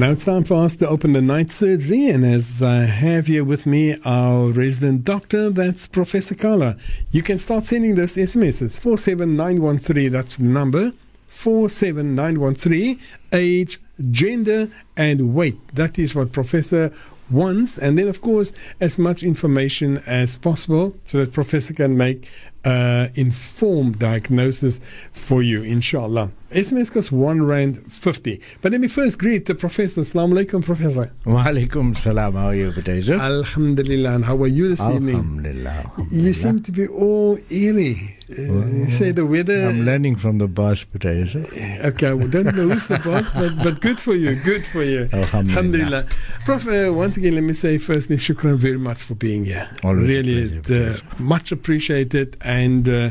[0.00, 2.08] And now it's time for us to open the night surgery.
[2.08, 6.78] And as I have here with me our resident doctor, that's Professor Kala.
[7.10, 10.10] You can start sending those SMSs 47913.
[10.10, 10.92] That's the number
[11.28, 12.98] 47913.
[13.34, 13.78] Age,
[14.10, 15.58] gender, and weight.
[15.74, 16.90] That is what Professor
[17.30, 17.76] wants.
[17.76, 22.26] And then, of course, as much information as possible so that Professor can make
[22.64, 24.80] uh, informed diagnosis
[25.12, 26.30] for you, inshallah.
[26.50, 28.40] SMS costs one rand fifty.
[28.60, 30.00] But let me first greet the professor.
[30.00, 31.12] Assalamu alaikum, professor.
[31.24, 32.34] Wa alaikum salam.
[32.34, 33.20] How are you, Budaisa?
[33.20, 34.14] Alhamdulillah.
[34.16, 35.14] And how are you this evening?
[35.14, 35.92] Alhamdulillah.
[36.10, 38.16] You seem to be all eerie.
[38.30, 39.68] Uh, you say the weather.
[39.68, 41.84] I'm learning from the boss, Budaisa.
[41.84, 44.34] Okay, we don't know who's the boss, but, but good for you.
[44.34, 45.08] Good for you.
[45.12, 46.06] Alhamdulillah.
[46.44, 49.70] Prof, uh, once again, let me say firstly, shukran very much for being here.
[49.84, 52.36] Always really, it, uh, much appreciated.
[52.50, 53.10] And uh,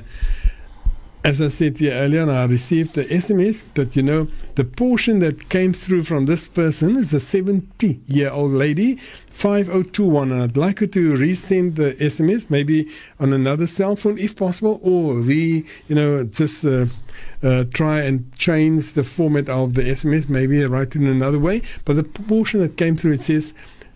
[1.23, 5.47] as I said here earlier, I received the SMS that, you know, the portion that
[5.47, 8.95] came through from this person is a 70 year old lady,
[9.31, 10.33] 5021.
[10.33, 14.81] And I'd like her to resend the SMS, maybe on another cell phone if possible,
[14.83, 16.65] or we, you know, just.
[16.65, 16.87] Uh,
[17.41, 21.61] uh, try and change the format of the SMS, maybe write it in another way.
[21.85, 23.53] But the portion that came through, it says,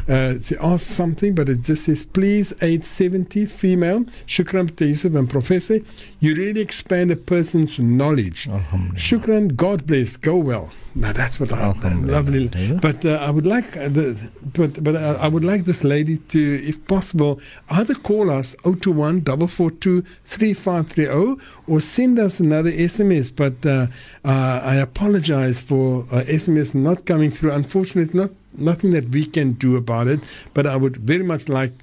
[0.09, 5.29] uh, it asks something, but it just says, please, age 70, female, Shukran Yusuf and
[5.29, 5.79] Professor,
[6.19, 8.47] you really expand a person's knowledge.
[8.95, 10.71] Shukran, God bless, go well.
[10.95, 12.49] Now that's what I lovely.
[12.79, 16.17] But uh, I would like uh, the, but but uh, I would like this lady
[16.17, 23.35] to, if possible, either call us 021 442 3530 or send us another SMS.
[23.35, 23.87] But uh,
[24.23, 27.53] uh, I apologize for uh, SMS not coming through.
[27.53, 30.19] Unfortunately, not nothing that we can do about it.
[30.53, 31.73] But I would very much like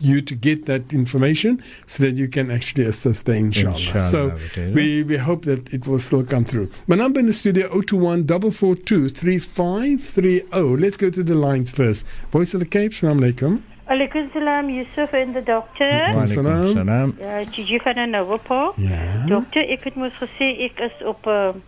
[0.00, 3.76] you to get that information so that you can actually assist the inshallah.
[3.76, 4.72] Inshallah, so okay.
[4.72, 6.70] we, we hope that it will still come through.
[6.86, 10.80] My number in the studio 021 442 3530.
[10.80, 12.06] Let's go to the lines first.
[12.30, 13.62] Voice of the Cape, Salam alaikum.
[13.90, 16.14] Alaikum salam, Yusuf en de dokter.
[16.14, 16.74] Alaikum Salam.
[16.74, 17.16] salam.
[17.18, 18.76] Uh, ja, Gigi van der Nouwepoort.
[18.76, 19.26] Ja.
[19.26, 21.58] Dokter, ek het mos gesê ek is op 'n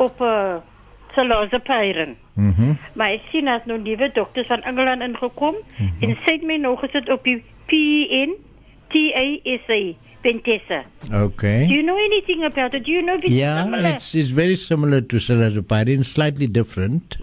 [0.00, 0.56] op eh,
[1.12, 2.16] 'n salazepyren.
[2.34, 2.72] Mhm.
[2.94, 5.54] Maar ek sien dat nou nuwe dokters van Engeland ingekom
[6.00, 8.30] en sê het my nog gesit op die PN
[8.88, 10.84] TASA Pentessa.
[11.24, 11.66] Okay.
[11.66, 12.84] Do you know anything about it?
[12.84, 13.94] Do you know if it's Yeah, similar?
[13.94, 17.16] it's, it's very similar to Salazepyrin, slightly different.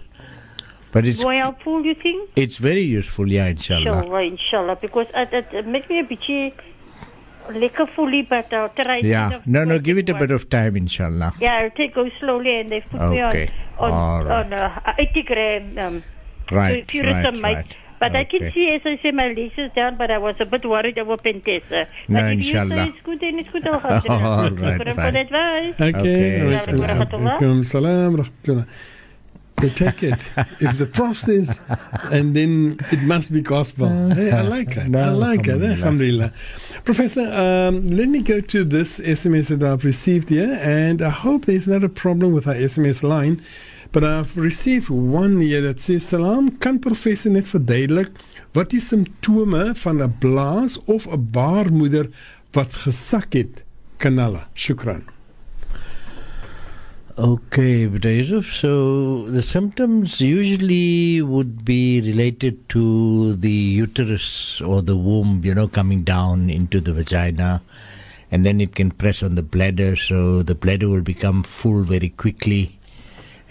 [0.92, 2.28] But it's Why helpful, you think?
[2.36, 4.02] it's very useful, yeah, inshallah.
[4.02, 4.76] Inshallah, inshallah.
[4.80, 6.52] Because it, it, it makes me a beetje
[7.52, 8.98] lekker fully, but I'll try.
[8.98, 9.40] Yeah.
[9.46, 11.32] No, no, give it a bit of time, inshallah.
[11.40, 13.36] Yeah, I'll take go slowly and they put me on
[13.78, 14.46] on, All right.
[14.46, 16.02] on uh, 80 gram um,
[16.52, 17.76] Right, furism, right, right.
[18.00, 20.46] But I can see, as I say, my legs is down, but I was a
[20.46, 21.86] bit worried about Pentasa.
[22.08, 22.76] No, but if you inshallah.
[22.76, 23.68] say it's good, then it's good.
[23.68, 25.16] All right, Shukran for fine.
[25.16, 25.74] advice.
[25.80, 25.98] Okay.
[26.00, 26.76] Okay.
[26.80, 28.66] Alaikum Assalamu alaikum.
[29.60, 30.18] They take it.
[30.60, 31.60] if the prof says,
[32.10, 33.88] and then it must be gospel.
[34.10, 34.84] Hey, I like it.
[34.84, 35.60] I No, like it.
[35.62, 35.74] alhamdulillah.
[35.76, 36.32] Alhamdulillah.
[36.84, 41.44] Professor, um, let me go to this SMS that I've received here, and I hope
[41.44, 43.40] there's not a problem with our SMS line.
[43.92, 48.10] But I've received one here that says, Salam, kan professor net verduidelik
[48.54, 52.06] wat die simptome van 'n blaas of 'n baarmoeder
[52.52, 53.62] wat gesak het
[53.98, 54.46] kan hulle?
[54.54, 55.02] Shukran.
[57.18, 64.96] Okay, but Yusuf, so the symptoms usually would be related to the uterus or the
[64.96, 67.62] womb, you know, coming down into the vagina,
[68.30, 72.08] and then it can press on the bladder, so the bladder will become full very
[72.08, 72.78] quickly,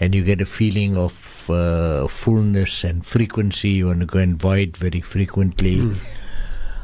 [0.00, 3.70] and you get a feeling of uh, fullness and frequency.
[3.70, 5.96] You want to go and void very frequently.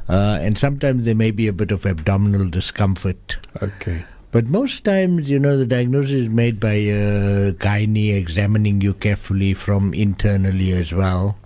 [0.09, 3.37] Uh, and sometimes there may be a bit of abdominal discomfort.
[3.61, 4.05] Okay.
[4.37, 9.55] But most times, you know, the diagnosis is made by a gynae examining you carefully
[9.55, 11.39] from internally as well.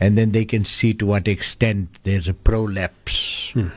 [0.00, 3.68] And then they can see to what extent there's a prolapse hmm.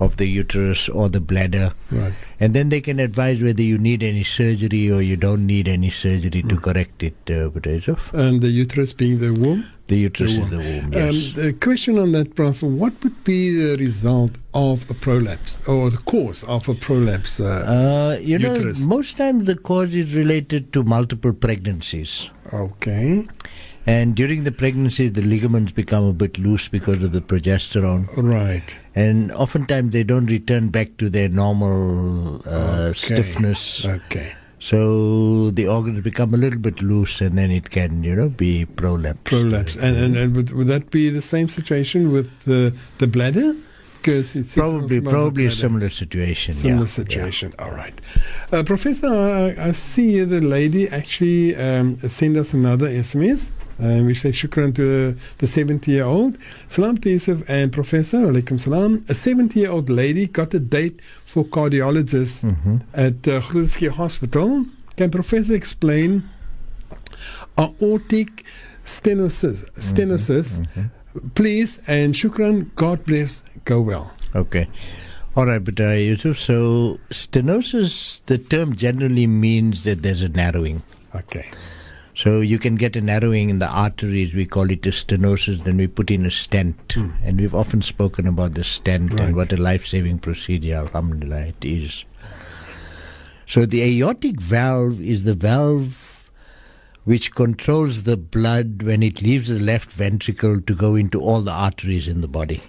[0.00, 1.72] Of the uterus or the bladder.
[1.90, 2.12] Right.
[2.40, 5.90] And then they can advise whether you need any surgery or you don't need any
[5.90, 7.50] surgery to correct it, uh.
[8.12, 9.64] And the uterus being the womb?
[9.86, 11.36] The uterus The is the womb, yes.
[11.36, 15.90] Um, the question on that, Prof, what would be the result of a prolapse or
[15.90, 17.38] the cause of a prolapse?
[17.38, 18.80] Uh, uh, you uterus.
[18.80, 22.30] know, most times the cause is related to multiple pregnancies.
[22.52, 23.26] okay.
[23.86, 28.08] And during the pregnancies, the ligaments become a bit loose because of the progesterone.
[28.16, 28.62] Right.
[28.94, 32.92] And oftentimes they don't return back to their normal uh, Okay.
[32.94, 33.84] stiffness.
[33.84, 34.32] Okay.
[34.58, 38.64] So the organs become a little bit loose and then it can, you know, be
[38.64, 39.20] prolapse.
[39.24, 39.76] Prolapse.
[39.76, 43.54] And, and, and would, would that be the same situation with the, the bladder?
[43.98, 46.54] Because it's Probably, probably a similar situation.
[46.54, 46.86] Similar yeah.
[46.86, 47.54] situation.
[47.58, 47.98] All right.
[48.52, 53.50] Uh, Professor, I, I see the lady actually um, send us another SMS.
[53.78, 56.38] And we say shukran to the 70 year old.
[56.68, 58.18] Salam to Yusuf and Professor.
[58.18, 59.04] Alaikum salam.
[59.08, 62.82] A 70 year old lady got a date for cardiologist Mhm.
[62.94, 63.40] at uh,
[63.94, 64.66] Hospital.
[64.96, 66.22] Can Professor explain
[67.58, 68.44] aortic
[68.84, 69.64] stenosis?
[69.74, 70.66] Stenosis,
[71.34, 71.80] please.
[71.88, 72.70] And shukran.
[72.76, 73.42] God bless.
[73.64, 74.12] Go well.
[74.34, 74.68] Okay.
[75.36, 80.80] All right, but uh, Yusuf, so stenosis, the term generally means that there's a narrowing.
[81.14, 81.50] Okay.
[82.16, 84.32] So you can get a narrowing in the arteries.
[84.34, 85.64] We call it a stenosis.
[85.64, 89.20] Then we put in a stent, and we've often spoken about the stent Right.
[89.20, 92.04] and what a life-saving procedure, alhamdulillah, it is.
[93.46, 96.30] So the aortic valve is the valve
[97.04, 101.50] which controls the blood when it leaves the left ventricle to go into all the
[101.52, 102.62] arteries in the body,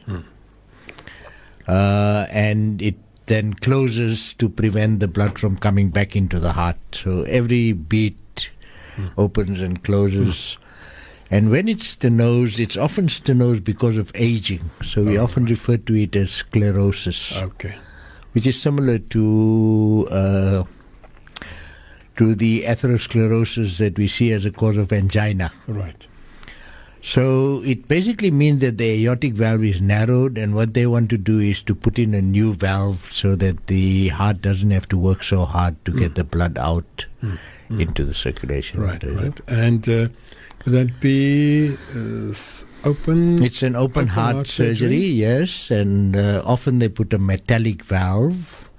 [1.68, 2.96] uh, and it
[3.28, 6.78] then closes to prevent the blood from coming back into the heart.
[6.92, 8.18] So every beat
[8.96, 9.08] Hmm.
[9.18, 10.54] opens and closes.
[10.54, 10.66] Hmm.
[11.32, 14.70] And when it's stenosed, it's often stenosed because of aging.
[14.86, 17.76] So we oh, often refer to it as sclerosis, Okay.
[18.34, 20.64] which is similar to uh,
[22.18, 25.52] to the atherosclerosis that we see as a cause of angina.
[25.68, 26.06] Right.
[27.02, 31.18] So it basically means that the aortic valve is narrowed, and what they want to
[31.18, 34.98] do is to put in a new valve so that the heart doesn't have to
[34.98, 36.14] work so hard to get hmm.
[36.16, 37.06] the blood out
[37.70, 38.82] into the circulation.
[38.82, 39.04] Right.
[39.04, 39.40] Right.
[39.48, 40.08] And uh,
[40.66, 42.34] would that be uh,
[42.90, 43.44] open?
[43.44, 45.06] It's an open, Open heart, heart surgery, surgery?
[45.06, 48.70] yes, and uh, often they put a metallic valve.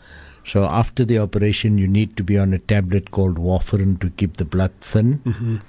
[0.44, 4.36] So after the operation, you need to be on a tablet called warfarin to keep
[4.36, 5.60] the blood thin, Mhm.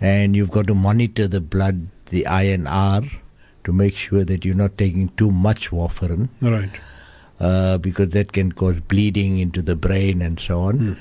[0.00, 3.10] and you've got to monitor the blood, the INR,
[3.64, 6.70] to make sure that you're not taking too much warfarin, Right.
[7.40, 10.78] uh, because that can cause bleeding into the brain and so on.
[10.78, 10.92] Hmm.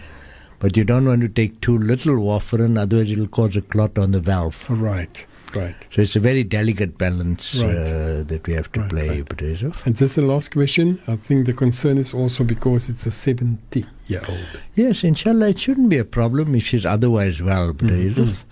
[0.59, 4.11] But you don't want to take too little warfarin, otherwise it'll cause a clot on
[4.11, 4.67] the valve.
[4.69, 5.23] Right.
[5.55, 5.75] Right.
[5.91, 7.69] So it's a very delicate balance Right.
[7.73, 9.85] uh, that we have to Right, play, right.
[9.85, 10.99] And just the last question.
[11.07, 14.61] I think the concern is also because it's a 70 year old.
[14.75, 18.19] Yes, inshallah, it shouldn't be a problem if she's otherwise well, but Mm-hmm.
[18.21, 18.45] Yusuf.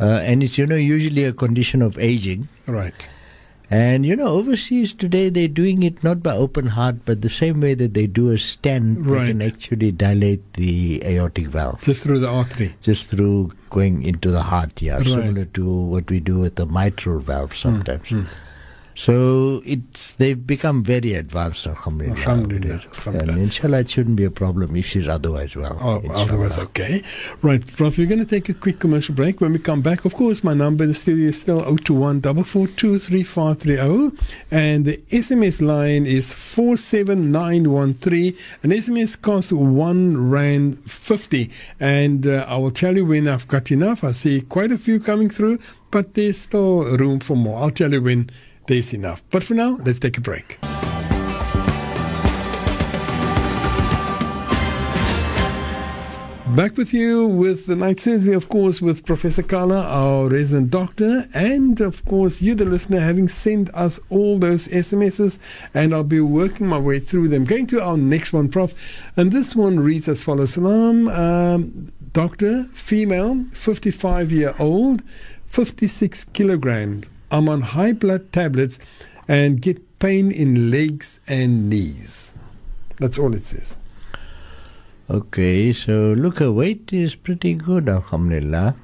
[0.00, 2.48] Uh, and it's, you know, usually a condition of aging.
[2.66, 3.06] Right.
[3.68, 7.60] And, you know, overseas today they're doing it not by open heart, but the same
[7.60, 9.24] way that they do a stent, Right.
[9.24, 12.74] they can actually dilate the aortic valve Just through the artery.
[12.80, 15.04] just through going into the heart, yeah, Right.
[15.04, 18.08] Similar to what we do with the mitral valve sometimes.
[18.08, 18.26] Hmm, hmm.
[18.96, 22.16] So it's they've become very advanced, alhamdulillah.
[22.16, 25.78] Alhamdulillah, And inshallah, it shouldn't be a problem if she's otherwise well.
[25.82, 26.22] Oh, inshallah.
[26.22, 27.02] otherwise, okay.
[27.42, 29.42] Right, Prof, we're going to take a quick commercial break.
[29.42, 32.98] When we come back, of course, my number in the studio is still 021 442
[33.00, 34.16] 3530.
[34.50, 38.34] And the SMS line is 47913.
[38.62, 41.50] An SMS costs 1 Rand 50.
[41.78, 44.02] And uh, I will tell you when I've got enough.
[44.04, 45.58] I see quite a few coming through,
[45.90, 47.60] but there's still room for more.
[47.60, 48.30] I'll tell you when
[48.66, 49.22] there's enough.
[49.30, 50.58] But for now, let's take a break.
[56.56, 61.24] Back with you with the night surgery, of course, with Professor Kala, our resident doctor,
[61.34, 65.38] and of course, you, the listener, having sent us all those SMSs,
[65.74, 67.44] and I'll be working my way through them.
[67.44, 68.72] Going to our next one, Prof,
[69.18, 75.02] and this one reads as follows Salam, um, doctor, female, 55 year old,
[75.48, 77.04] 56 kilograms.
[77.30, 78.78] I'm on high blood tablets
[79.28, 82.38] and get pain in legs and knees.
[82.98, 83.78] That's all it says.
[85.08, 88.76] Okay, so look, her weight is pretty good, alhamdulillah.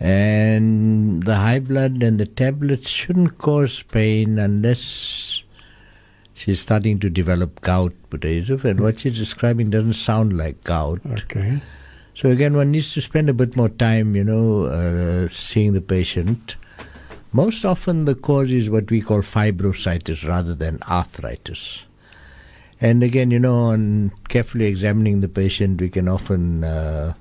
[0.00, 5.42] And the high blood and the tablets shouldn't cause pain unless
[6.34, 11.00] she's starting to develop gout, but and what she's describing doesn't sound like gout.
[11.04, 11.60] Okay.
[12.14, 15.80] So again, one needs to spend a bit more time, you know, uh, seeing the
[15.80, 16.56] patient.
[17.32, 21.82] Most often, the cause is what we call fibrositis rather than arthritis.
[22.80, 27.14] And again, you know, on carefully examining the patient, we can often uh,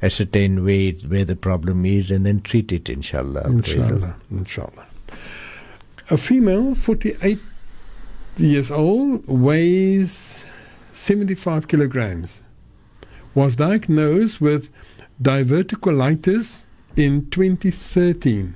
[0.00, 3.46] ascertain where, where the problem is and then treat it, inshallah.
[3.46, 4.86] Inshallah, inshallah.
[6.10, 7.38] A female, 48
[8.36, 10.44] years old, weighs
[10.92, 12.42] 75 kilograms,
[13.34, 14.70] was diagnosed with
[15.22, 18.54] diverticulitis in 2013.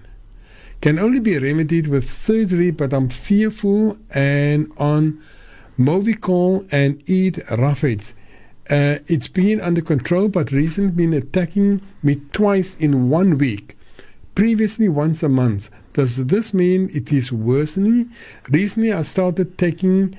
[0.84, 5.18] Can only be remedied with surgery, but I'm fearful and on
[5.78, 8.12] Movicol and eat Rafids.
[8.68, 13.78] Uh, it's been under control, but recently been attacking me twice in one week.
[14.34, 15.70] Previously, once a month.
[15.94, 18.10] Does this mean it is worsening?
[18.50, 20.14] Recently, I started taking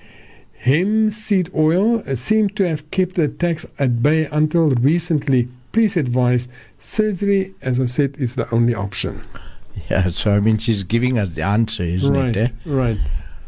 [0.57, 1.99] hemp seed oil.
[2.07, 5.47] It seemed to have kept the attacks at bay until recently.
[5.71, 6.47] please advise
[6.79, 9.21] surgery, as I said, is the only option.
[9.89, 12.51] Yeah, so I mean, she's giving us the answer, isn't right, it?
[12.51, 12.51] Eh?
[12.65, 12.97] right.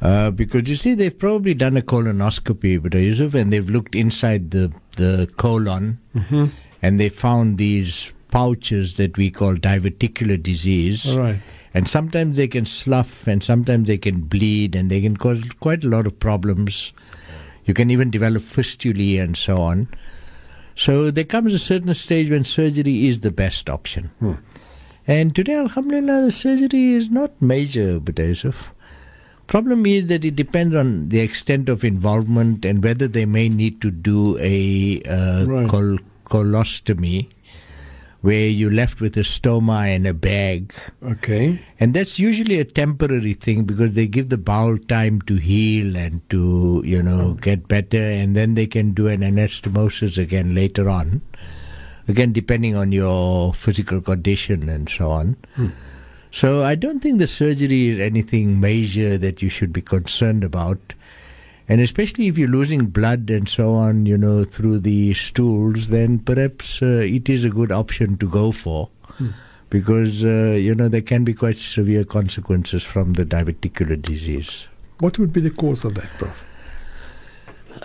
[0.01, 4.51] Uh, because you see, they've probably done a colonoscopy, but Yusuf, and they've looked inside
[4.51, 6.45] the the colon, Mm-hmm.
[6.81, 11.15] and they found these pouches that we call diverticular disease.
[11.15, 11.39] Right.
[11.73, 15.83] And sometimes they can slough, and sometimes they can bleed, and they can cause quite
[15.83, 16.93] a lot of problems.
[17.65, 19.87] You can even develop fistulae and so on.
[20.75, 24.11] So there comes a certain stage when surgery is the best option.
[24.19, 24.33] Hmm.
[25.07, 28.73] And today, Alhamdulillah, the surgery is not major, but Yusuf.
[29.47, 33.79] Problem is that it depends on the extent of involvement and whether they may need
[33.81, 35.69] to do a uh, Right.
[35.69, 37.29] col- colostomy,
[38.19, 40.73] where you're left with a stoma and a bag.
[41.01, 41.57] Okay.
[41.79, 46.27] And that's usually a temporary thing because they give the bowel time to heal and
[46.31, 51.21] to, you know, get better, and then they can do an anastomosis again later on.
[52.07, 55.35] Again, depending on your physical condition and so on.
[56.31, 60.79] So I don't think the surgery is anything major that you should be concerned about.
[61.69, 66.19] And especially if you're losing blood and so on, you know, through the stools, then
[66.19, 68.89] perhaps uh, it is a good option to go for
[69.69, 74.67] because uh, you know there can be quite severe consequences from the diverticular disease.
[74.99, 76.45] What would be the cause of that, Prof?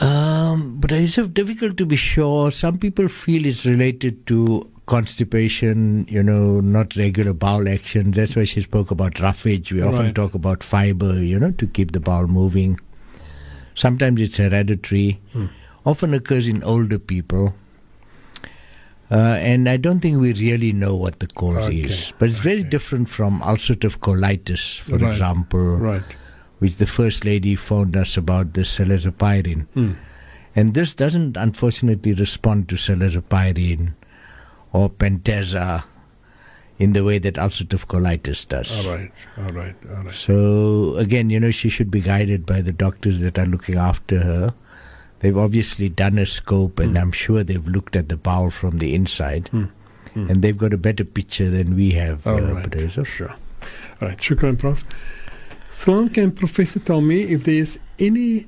[0.01, 2.51] Um, but it's difficult to be sure.
[2.53, 8.11] Some people feel it's related to constipation, you know, not regular bowel action.
[8.13, 9.73] That's why she spoke about roughage.
[9.73, 12.79] We often talk about fiber, you know, to keep the bowel moving.
[13.75, 15.21] Sometimes it's hereditary.
[15.85, 17.55] Often occurs in older people.
[19.11, 21.81] Uh, and I don't think we really know what the cause Okay.
[21.83, 22.13] is.
[22.19, 25.13] But it's very different from ulcerative colitis, for Right.
[25.13, 26.03] example Right.
[26.63, 29.67] Which the first lady phoned us about the Salazopyrin.
[29.75, 29.95] Hmm.
[30.55, 33.95] And this doesn't unfortunately respond to Salazopyrin
[34.73, 35.83] or Pentasa
[36.79, 38.87] in the way that ulcerative colitis does.
[38.87, 39.11] All right.
[39.39, 39.75] All right.
[39.91, 40.15] All right.
[40.15, 44.21] So again, you know, she should be guided by the doctors that are looking after
[44.21, 44.55] her.
[45.19, 47.03] They've obviously done a scope, and hmm.
[47.03, 49.65] I'm sure they've looked at the bowel from the inside, hmm.
[50.15, 52.25] and they've got a better picture than we have.
[52.25, 52.93] All uh, right.
[53.05, 53.35] Sure.
[54.01, 54.19] All right.
[54.19, 54.87] Shukran, Prof.
[55.73, 58.47] Salam, can Professor tell me if there's any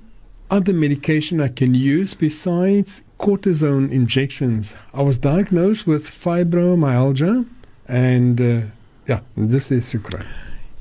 [0.51, 4.77] other medication I can use besides cortisone injections?
[4.93, 7.47] I was diagnosed with fibromyalgia,
[7.89, 8.61] and uh,
[9.09, 10.25] yeah, this is Shukran.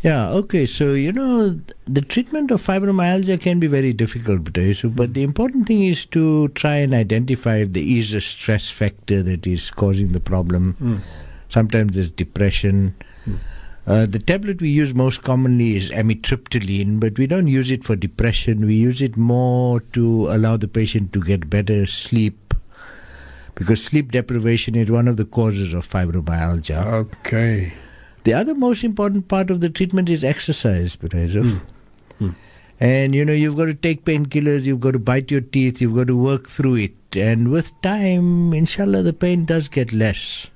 [0.04, 0.66] Yeah, okay.
[0.66, 5.86] So, you know, the treatment of fibromyalgia can be very difficult, but the important thing
[5.86, 10.20] is to try and identify if there is a stress factor that is causing the
[10.20, 11.02] problem.
[11.48, 12.96] Sometimes there's depression.
[13.86, 17.96] Uh, the tablet we use most commonly is amitriptyline, but we don't use it for
[17.98, 18.66] depression.
[18.66, 22.54] We use it more to allow the patient to get better sleep
[23.56, 26.86] because sleep deprivation is one of the causes of fibromyalgia.
[26.86, 27.74] Okay.
[28.24, 31.62] The other most important part of the treatment is exercise, Perezov.
[32.80, 35.96] And you know, you've got to take painkillers, you've got to bite your teeth, you've
[35.96, 37.16] got to work through it.
[37.16, 40.48] And with time, inshallah, the pain does get less.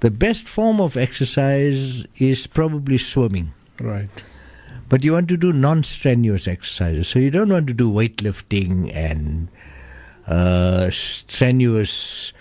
[0.00, 3.52] The best form of exercise is probably swimming.
[3.80, 4.08] Right.
[4.88, 7.08] But you want to do non strenuous exercises.
[7.08, 9.48] So you don't want to do weightlifting and
[10.26, 12.32] uh, strenuous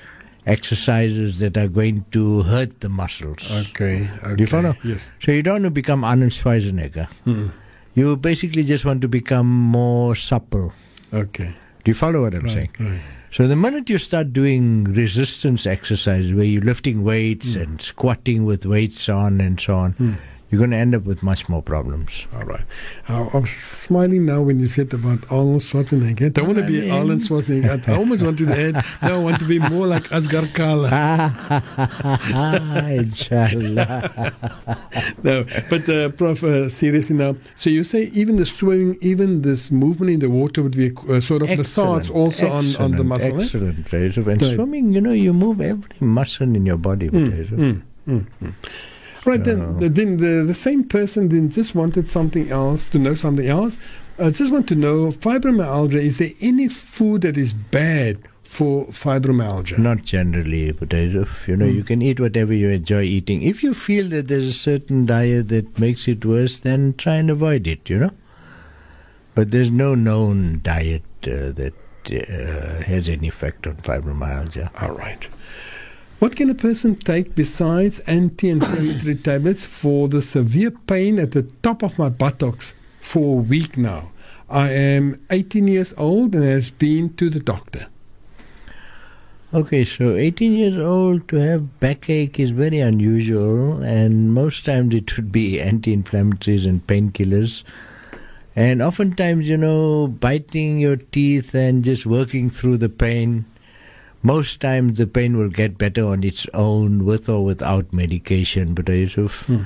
[0.45, 3.49] exercises that are going to hurt the muscles.
[3.51, 4.07] Okay.
[4.23, 4.35] okay.
[4.35, 4.75] Do you follow?
[4.83, 5.09] Yes.
[5.23, 7.07] So you don't want to become Arnold Schwarzenegger.
[7.95, 10.73] You basically just want to become more supple.
[11.13, 11.53] Okay.
[11.85, 12.53] Do you follow what I'm Right.
[12.53, 12.69] saying?
[12.79, 12.99] Right.
[13.31, 17.61] So the minute you start doing resistance exercises where you're lifting weights hmm.
[17.61, 20.13] and squatting with weights on and so on, hmm.
[20.51, 22.27] You're going to end up with much more problems.
[22.35, 22.63] All right.
[23.09, 26.25] I, I was smiling now when you said about Arnold Schwarzenegger.
[26.27, 27.87] I don't want to be Arnold Schwarzenegger.
[27.89, 30.89] I almost wanted to add, no, I want to be more like Asghar Kala.
[32.91, 34.33] Inshallah.
[35.23, 39.71] No, but uh, Prof, uh, seriously now, so you say even the swimming, even this
[39.71, 43.03] movement in the water would be a uh, sort of massage also on, on the
[43.03, 43.39] excellent, muscle.
[43.39, 43.43] eh?
[43.43, 44.21] Excellent, Reza.
[44.29, 44.55] And Right.
[44.55, 47.09] swimming, you know, you move every muscle in your body.
[47.09, 47.81] Reza.
[49.25, 53.47] Right, then, then the, the same person then just wanted something else, to know something
[53.47, 53.79] else.
[54.19, 59.79] I just want to know fibromyalgia, is there any food that is bad for fibromyalgia?
[59.79, 63.41] Not generally, but if you know, you can eat whatever you enjoy eating.
[63.41, 67.29] If you feel that there's a certain diet that makes it worse, then try and
[67.29, 67.89] avoid it.
[67.89, 68.11] You know,
[69.33, 71.73] but there's no known diet uh, that
[72.11, 74.69] uh, has any effect on fibromyalgia.
[74.81, 75.27] All right.
[76.19, 81.83] What can a person take besides anti-inflammatory tablets for the severe pain at the top
[81.83, 84.11] of my buttocks for a week now?
[84.49, 87.87] I am 18 years old and have been to the doctor.
[89.53, 95.15] Okay, so 18 years old to have backache is very unusual, and most times it
[95.17, 97.63] would be anti inflammatories and painkillers.
[98.55, 103.45] And oftentimes, you know, biting your teeth and just working through the pain,
[104.25, 108.89] most times the pain will get better on its own with or without medication, but,
[108.89, 109.45] Yusuf.
[109.45, 109.63] Hmm.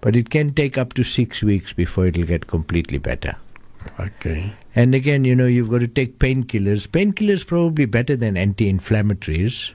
[0.00, 3.36] but it can take up to six weeks before it'll get completely better.
[4.00, 4.52] Okay.
[4.74, 6.88] And again, you know, you've got to take painkillers.
[6.88, 9.70] Painkillers probably better than anti-inflammatories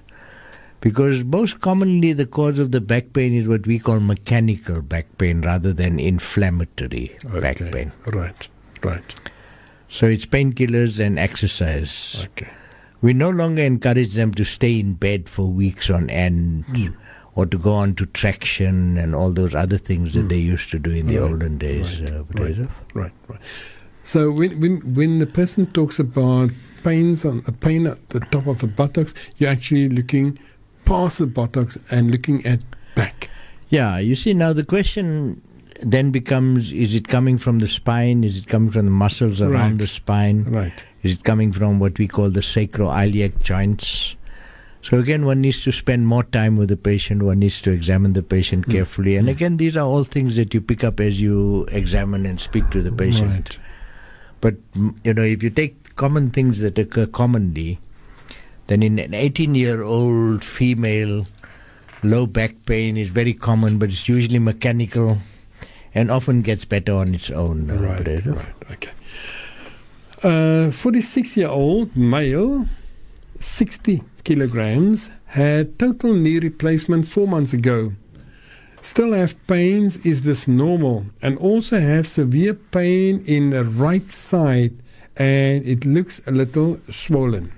[0.82, 5.18] because most commonly the cause of the back pain is what we call mechanical back
[5.18, 7.94] pain rather than inflammatory back pain.
[8.06, 8.48] Right.
[8.84, 9.16] Right.
[9.90, 12.22] So it's painkillers and exercise.
[12.26, 12.52] Okay.
[13.06, 16.66] We no longer encourage them to stay in bed for weeks on end
[17.36, 20.80] or to go on to traction and all those other things that they used to
[20.80, 22.02] do in the Right, olden days.
[22.02, 22.58] right, uh, right.
[22.96, 23.12] Right.
[23.28, 23.40] Right.
[24.04, 26.50] So when when when the person talks about
[26.84, 30.40] pains on a pain at the top of the buttocks, you're actually looking
[30.86, 32.60] past the buttocks and looking at
[32.96, 33.30] back.
[33.70, 35.44] Yeah, you see, now the question
[35.86, 38.24] then becomes is it coming from the spine?
[38.24, 39.78] Is it coming from the muscles around Right.
[39.78, 40.44] the spine?
[40.44, 40.74] Right.
[41.04, 44.16] Is it coming from what we call the sacroiliac joints?
[44.82, 47.24] So again, one needs to spend more time with the patient.
[47.24, 49.16] One needs to examine the patient carefully.
[49.16, 52.70] And again, these are all things that you pick up as you examine and speak
[52.72, 53.50] to the patient.
[53.50, 53.58] Right.
[54.42, 57.80] But mm, you know, if you take common things that occur commonly,
[58.68, 61.26] then in an 18-year-old female,
[62.04, 65.18] low back pain is very common, but it's usually mechanical,
[65.96, 67.70] and often gets better on its own.
[67.72, 68.06] uh, Right.
[68.26, 68.54] Right.
[68.72, 68.92] Okay.
[70.24, 72.68] Uh, 46 year old male,
[73.40, 77.94] 60 kilograms, had total knee replacement four months ago.
[78.82, 79.98] Still have pains.
[80.06, 81.06] Is this normal?
[81.22, 84.74] And also have severe pain in the right side,
[85.18, 87.52] and it looks a little swollen.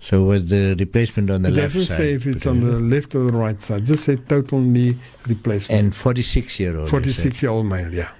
[0.00, 1.96] So was the replacement on the It left doesn't side?
[1.96, 3.84] say if it's on the left or the right side.
[3.84, 4.96] Just say total knee
[5.26, 5.78] replacement.
[5.80, 6.88] and 46-year-old.
[6.88, 7.92] 46 year old male.
[7.92, 8.10] Yeah.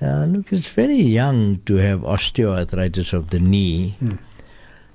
[0.00, 3.96] Uh, look, it's very young to have osteoarthritis of the knee.
[4.00, 4.16] Hmm.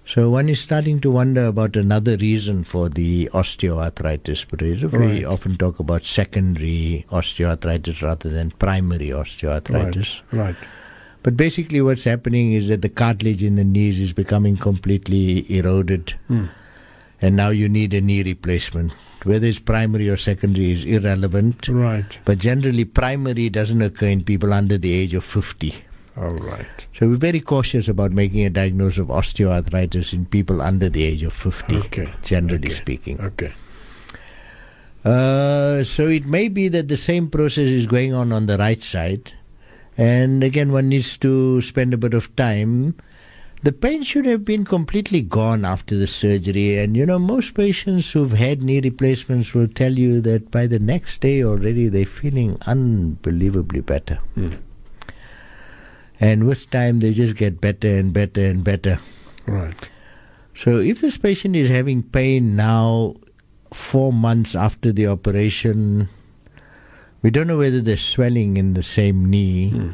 [0.05, 4.45] So one is starting to wonder about another reason for the osteoarthritis.
[4.49, 10.21] But we often talk about secondary osteoarthritis rather than primary osteoarthritis.
[10.31, 10.45] Right.
[10.45, 10.55] Right.
[11.27, 16.13] But basically, what's happening is that the cartilage in the knees is becoming completely eroded,
[16.29, 16.45] Hmm.
[17.21, 18.93] and now you need a knee replacement.
[19.25, 21.67] Whether it's primary or secondary is irrelevant.
[21.67, 22.05] Right.
[22.23, 25.75] But generally, primary doesn't occur in people under the age of 50.
[26.15, 26.65] All right.
[26.97, 31.23] So we're very cautious about making a diagnosis of osteoarthritis in people under the age
[31.23, 32.07] of 50, Okay.
[32.23, 32.77] generally Okay.
[32.77, 33.19] speaking.
[33.19, 33.51] Okay.
[35.03, 38.81] Uh, so it may be that the same process is going on on the right
[38.81, 39.33] side.
[39.97, 42.95] And again, one needs to spend a bit of time.
[43.63, 46.77] The pain should have been completely gone after the surgery.
[46.77, 50.77] And you know, most patients who've had knee replacements will tell you that by the
[50.77, 54.19] next day already they're feeling unbelievably better.
[54.35, 54.53] Hmm.
[56.19, 58.99] And with time, they just get better and better and better.
[59.47, 59.75] Right.
[60.55, 63.15] So if this patient is having pain now,
[63.73, 66.09] four months after the operation,
[67.23, 69.89] we don't know whether there's swelling in the same knee, Hmm.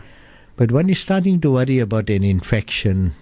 [0.58, 3.14] but one is starting to worry about an infection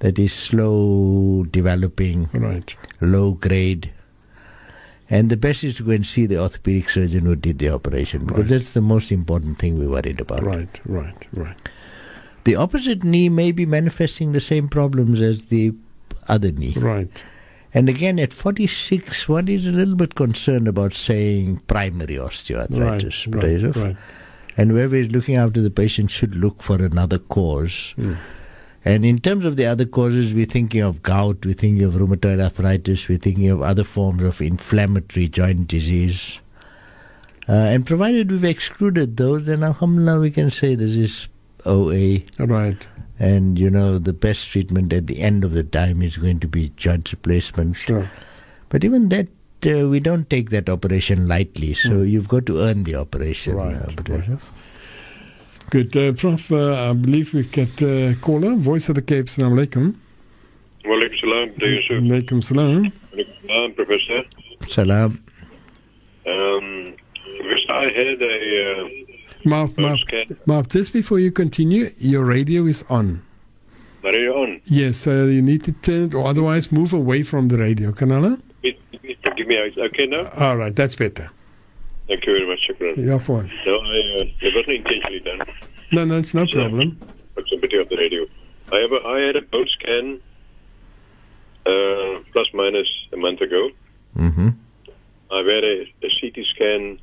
[0.00, 2.74] that is slow developing, Right.
[3.00, 3.90] low grade.
[5.12, 8.24] And the best is to go and see the orthopedic surgeon who did the operation
[8.26, 8.48] because Right.
[8.48, 10.44] that's the most important thing we're worried about.
[10.44, 10.80] Right.
[10.86, 11.26] Right.
[11.34, 11.56] Right.
[12.44, 15.72] The opposite knee may be manifesting the same problems as the
[16.28, 16.74] other knee.
[16.78, 17.10] Right.
[17.72, 23.32] And again, at 46, one is a little bit concerned about saying primary osteoarthritis.
[23.32, 23.44] Right.
[23.44, 23.76] Brezov.
[23.76, 23.96] Right.
[24.56, 27.94] And whoever is looking after the patient should look for another cause.
[27.96, 28.16] Mm.
[28.84, 32.42] And in terms of the other causes, we're thinking of gout, we're thinking of rheumatoid
[32.42, 36.40] arthritis, we're thinking of other forms of inflammatory joint disease.
[37.48, 41.28] Uh, and provided we've excluded those, then alhamdulillah, we can say this is
[41.66, 42.20] OA.
[42.38, 42.86] Right.
[43.20, 46.48] And, you know, the best treatment at the end of the time is going to
[46.48, 47.76] be joint replacement.
[47.76, 48.10] Sure.
[48.70, 49.28] But even that,
[49.66, 51.74] uh, we don't take that operation lightly.
[51.74, 53.56] So you've got to earn the operation.
[53.56, 54.40] Right, uh, right.
[55.68, 55.94] Good.
[55.94, 58.54] Uh, Prof, uh, I believe we get uh, caller.
[58.56, 59.26] Voice of the Cape.
[59.26, 59.96] Assalamu alaikum.
[60.86, 62.02] Walaikum salam to Yusuf.
[62.02, 62.92] Alaikum salam.
[63.12, 64.24] Walaikum salam, Professor.
[64.66, 65.22] Salam.
[66.26, 66.94] Um,
[67.38, 68.88] Professor, I had a uh,
[69.44, 69.98] Marv, Marv.
[70.46, 73.22] Marv, just before you continue, your radio is on.
[74.04, 74.60] Are you on?
[74.64, 77.92] Yes, so you need to turn it, or otherwise move away from the radio.
[77.92, 78.40] Kanala?
[78.62, 80.28] Give me- Give me a, okay now?
[80.38, 81.30] All right, that's better.
[82.08, 82.96] Thank you very much, Shukran.
[82.96, 83.50] You're fine.
[83.66, 85.40] No, I, uh, it wasn't intentionally done.
[85.92, 86.98] No, no, it's no problem.
[87.34, 88.26] Proximity of the radio.
[88.72, 90.20] I have a, I had a bone scan
[91.66, 93.70] uh, plus minus a month ago.
[94.16, 94.48] Mm-hmm.
[95.32, 96.98] I've had a, a CT scan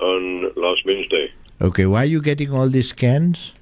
[0.00, 1.32] on last Wednesday.
[1.60, 3.52] Okay, why are you getting all these scans?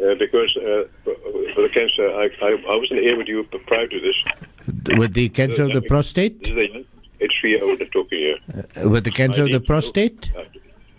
[0.00, 4.96] Uh, because uh, the cancer, I, I, I wasn't here with you prior to this.
[4.98, 6.40] With the cancer of the prostate?
[6.40, 6.56] This is
[7.20, 8.36] a, a three-year-old talking here.
[8.84, 10.30] Uh, With the cancer I of the need to- prostate?
[10.36, 10.44] Uh,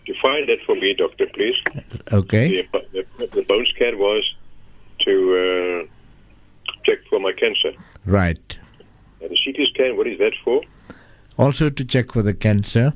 [0.06, 1.58] define that for me, doctor, please.
[2.12, 2.68] Okay.
[2.72, 4.24] The, the, the bone scan was
[5.00, 7.72] to uh, check for my cancer.
[8.06, 8.58] Right.
[9.22, 10.62] And the CT scan, what is that for?
[11.38, 12.94] Also to check for the cancer.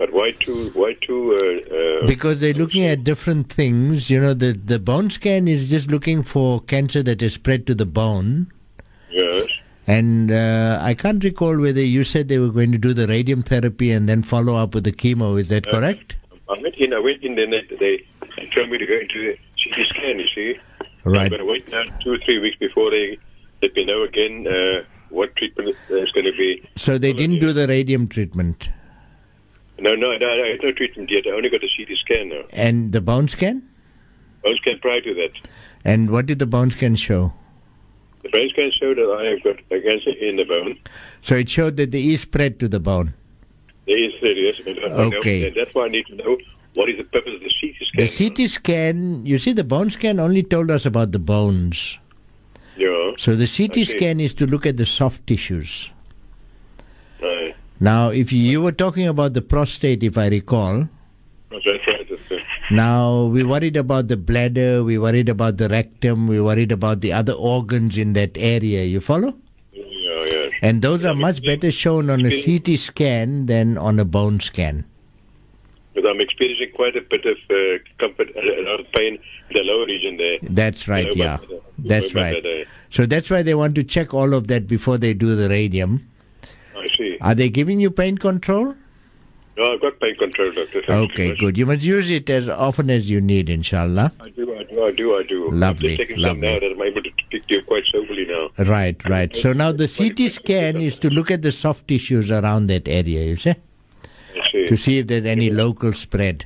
[0.00, 0.70] But why two?
[0.70, 1.20] Why two?
[1.36, 4.08] Uh, uh, Because they're looking at different things.
[4.08, 7.74] You know, the, the bone scan is just looking for cancer that is spread to
[7.74, 8.50] the bone.
[9.10, 9.50] yes.
[9.86, 13.42] And uh, I can't recall whether you said they were going to do the radium
[13.42, 15.38] therapy and then follow up with the chemo.
[15.38, 16.16] Is that correct?
[16.48, 16.94] I went in.
[16.94, 17.34] I went in.
[17.34, 20.18] Then they, they they told me to go into the CT scan.
[20.18, 20.54] You see.
[21.04, 21.28] I'm Right.
[21.30, 23.18] going to wait now two or three weeks before they
[23.62, 26.62] let me know again uh, what treatment is going to be.
[26.76, 28.68] So they didn't do the radium treatment.
[29.80, 31.24] No, no, no, have no treatment yet.
[31.26, 32.42] I only got a CT scan now.
[32.52, 33.62] And the bone scan?
[34.44, 35.30] Bone scan prior to that.
[35.84, 37.32] And what did the bone scan show?
[38.22, 40.78] The bone scan showed that I have got a cancer in the bone.
[41.22, 43.14] So it showed that there is spread to the bone.
[43.86, 45.50] There is I know- Okay.
[45.50, 46.38] that's why I need to know
[46.74, 48.06] what is the purpose of the CT scan.
[48.06, 48.08] The
[48.44, 51.98] CT scan, you see, the bone scan only told us about the bones.
[52.76, 53.12] Yeah.
[53.16, 53.84] So the CT Okay.
[53.84, 55.90] scan is to look at the soft tissues.
[57.80, 60.86] Now, if you, you were talking about the prostate, if I recall,
[61.50, 61.80] That's right.
[61.86, 62.06] right.
[62.30, 62.36] Uh,
[62.70, 67.12] now we're worried about the bladder, we're worried about the rectum, we're worried about the
[67.12, 68.84] other organs in that area.
[68.84, 69.34] You follow?
[69.72, 70.50] yeah, yeah.
[70.62, 74.84] And those are much better shown on a CT scan than on a bone scan.
[75.94, 79.54] But I'm experiencing quite a bit of uh, comfort, a a lot of pain in
[79.54, 80.38] the lower region there.
[80.42, 81.38] That's right, yeah.
[81.38, 81.62] bladder.
[81.78, 82.42] That's right.
[82.42, 82.64] bladder.
[82.90, 86.06] So that's why they want to check all of that before they do the radium.
[87.00, 87.18] I see.
[87.20, 88.74] Are they giving you pain control?
[89.56, 90.82] No, I've got pain control, doctor.
[90.86, 91.58] Thank Okay, very good.
[91.58, 94.12] You must use it as often as you need, inshallah.
[94.20, 95.50] I do, I do, I do, I do.
[95.50, 96.40] Lovely, I'm taking lovely.
[96.40, 98.64] some now that I'm able to speak to you quite soberly now.
[98.64, 99.34] Right, right.
[99.36, 103.24] So now the CT scan is to look at the soft tissues around that area,
[103.24, 104.66] you see, I see.
[104.68, 106.44] to see if there's any local spread.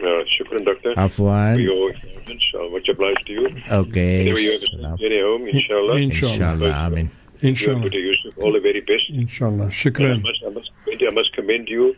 [0.00, 1.62] Uh, shukran, doctor, for Afwan.
[1.62, 2.44] your guidance.
[2.58, 3.48] I'm much obliged to you.
[3.70, 4.18] Okay.
[4.20, 4.96] Whenever you have a Salam.
[4.98, 5.96] journey home, inshallah.
[5.96, 6.32] Inshallah.
[6.34, 7.06] Inshallah, Amin.
[7.06, 7.10] You
[7.42, 7.82] Inshallah.
[7.82, 9.04] and Yusuf, all the very best.
[9.10, 9.52] Inshallah.
[9.52, 10.22] And I Shukran.
[10.22, 11.96] must, I must, commend, I must commend you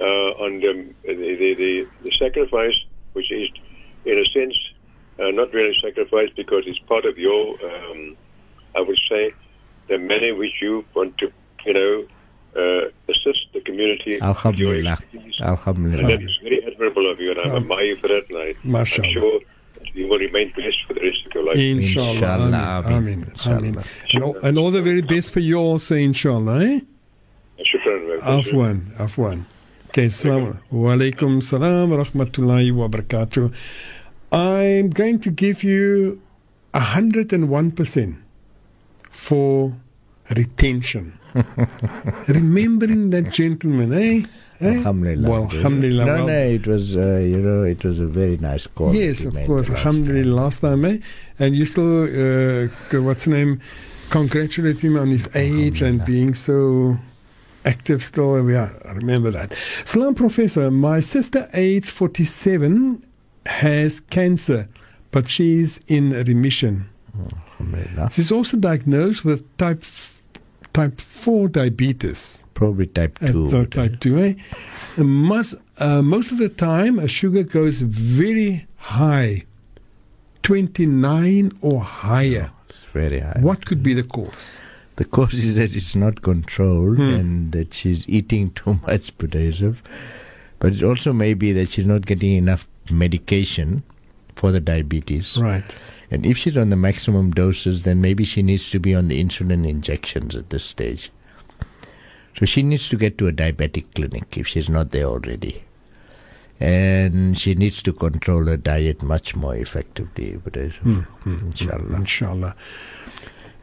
[0.00, 2.78] uh, on the, the, the, the, the sacrifice,
[3.12, 3.48] which is,
[4.04, 4.58] in a sense,
[5.18, 8.16] uh, not really sacrifice because it's part of your, um,
[8.74, 9.32] I would say,
[9.88, 11.32] the manner which you want to,
[11.66, 12.06] you know,
[12.56, 14.12] uh, assist the community.
[14.12, 14.28] with your
[15.40, 15.98] Alhamdulillah.
[16.00, 18.28] And that is very admirable of you, and I admire you for that.
[18.28, 19.08] And I, Mashallah.
[19.08, 19.53] I'm sure that you
[20.02, 21.56] will remain blessed for the rest of your life.
[21.56, 22.14] Inshallah.
[22.14, 22.82] Inshallah.
[22.86, 22.96] Amin.
[22.96, 23.22] Amin.
[23.30, 23.58] Inshallah.
[23.58, 23.84] Amin.
[24.12, 26.64] And all, and all the very best for you also, inshallah.
[26.64, 26.80] Eh?
[27.60, 28.20] Shukran.
[28.20, 28.80] Afwan.
[28.96, 29.44] Afwan.
[29.88, 30.58] Okay, salam.
[30.70, 33.54] Wa alaikum salam wa rahmatullahi wa barakatuh.
[34.32, 36.20] I'm going to give you
[36.74, 38.16] 101%
[39.10, 39.76] for
[40.34, 41.16] retention.
[42.28, 44.26] Remembering that gentleman, eh?
[44.60, 44.76] Eh?
[44.78, 45.30] Alhamdulillah.
[45.30, 46.04] Well, alhamdulillah.
[46.04, 48.94] No, no, it was, uh, you know, it was a very nice call.
[48.94, 49.70] Yes, of course.
[49.70, 50.98] Alhamdulillah, last time, eh?
[51.38, 52.68] And you still, uh,
[53.02, 53.60] what's the name?
[54.10, 56.98] Congratulate him on his age and being so
[57.64, 58.48] active still.
[58.48, 59.54] Yeah, I remember that.
[59.84, 60.70] Salam, Professor.
[60.70, 63.02] My sister, age 47,
[63.46, 64.68] has cancer,
[65.10, 66.88] but she's in remission.
[67.60, 68.10] Alhamdulillah.
[68.10, 69.82] She's also diagnosed with type
[70.72, 72.43] type 4 diabetes.
[72.54, 73.48] Probably type 2.
[73.48, 74.34] the but, uh, type 2, eh?
[74.96, 79.42] Must, uh, most of the time, a sugar goes very high,
[80.42, 82.50] 29 or higher.
[82.68, 83.38] It's very high.
[83.40, 84.60] What could be the cause?
[84.96, 87.02] The cause is that it's not controlled Hmm.
[87.14, 89.78] and that she's eating too much potassium.
[90.60, 93.82] But it also may be that she's not getting enough medication
[94.36, 95.36] for the diabetes.
[95.36, 95.64] Right.
[96.10, 99.22] And if she's on the maximum doses, then maybe she needs to be on the
[99.22, 101.10] insulin injections at this stage.
[102.38, 105.62] So she needs to get to a diabetic clinic if she's not there already.
[106.60, 111.46] And she needs to control her diet much more effectively, but uh, hmm, hmm, hmm.
[111.48, 111.96] inshallah.
[111.96, 112.56] Inshallah.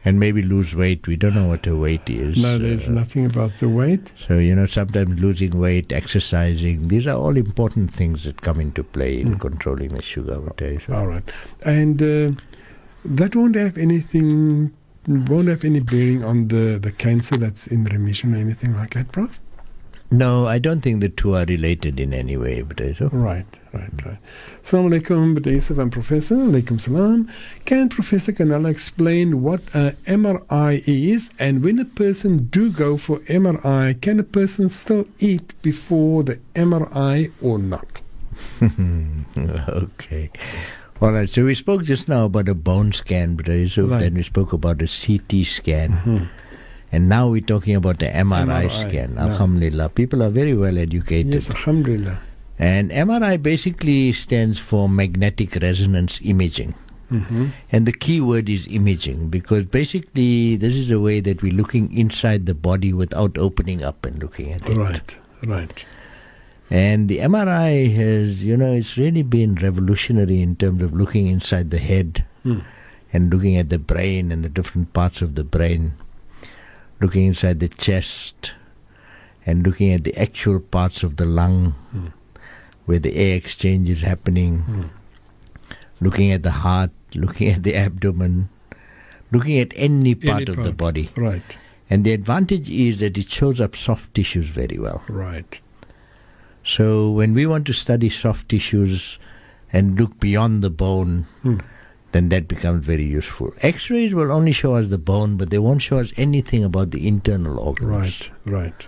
[0.04, 1.06] And maybe lose weight.
[1.06, 2.36] We don't know what her weight is.
[2.42, 4.10] No, there's Uh, nothing about the weight.
[4.26, 8.82] so, you know, sometimes losing weight, exercising, these are all important things that come into
[8.82, 10.40] play in controlling the sugar.
[10.92, 11.22] All right.
[11.64, 12.32] And uh,
[13.04, 14.72] that won't have anything,
[15.06, 19.10] won't have any bearing on the, the cancer that's in remission or anything like that,
[19.12, 19.40] Prof?
[20.12, 24.18] No, I don't think the two are related in any way, but Right, right, right.
[24.62, 25.46] Assalamu alaikum.
[25.46, 26.34] Yusuf and Professor.
[26.34, 27.32] Alaikum salam.
[27.64, 33.20] Can Professor Canella explain what a MRI is and when a person do go for
[33.20, 38.02] MRI, can a person still eat before the MRI or not?
[38.60, 40.30] okay.
[41.02, 41.28] All right.
[41.28, 43.48] So we spoke just now about a bone scan, but.
[43.48, 43.66] Right.
[43.74, 46.30] Then we spoke about a CT scan.
[46.92, 49.14] And now we're talking about the MRI, MRI, scan.
[49.14, 49.24] yeah.
[49.24, 49.88] Alhamdulillah.
[49.88, 51.32] People are very well educated.
[51.32, 52.20] Yes, alhamdulillah.
[52.58, 56.74] And MRI basically stands for magnetic resonance imaging.
[57.10, 57.48] Mm-hmm.
[57.72, 61.92] And the key word is imaging because basically this is a way that we're looking
[61.92, 64.76] inside the body without opening up and looking at it.
[64.76, 65.84] Right, right.
[66.72, 71.68] And the MRI has, you know, it's really been revolutionary in terms of looking inside
[71.70, 72.60] the head Hmm.
[73.12, 75.92] and looking at the brain and the different parts of the brain,
[76.98, 78.52] looking inside the chest
[79.44, 82.06] and looking at the actual parts of the lung Hmm.
[82.86, 84.88] where the air exchange is happening,
[86.00, 88.48] looking at the heart, looking at the abdomen,
[89.30, 91.10] looking at any part of the body.
[91.16, 91.44] Right,
[91.90, 95.04] And the advantage is that it shows up soft tissues very well.
[95.08, 95.60] right.
[96.64, 99.18] So when we want to study soft tissues
[99.72, 101.58] and look beyond the bone, Hmm.
[102.12, 103.52] then that becomes very useful.
[103.62, 107.08] X-rays will only show us the bone, but they won't show us anything about the
[107.08, 108.86] internal organs, Right, right,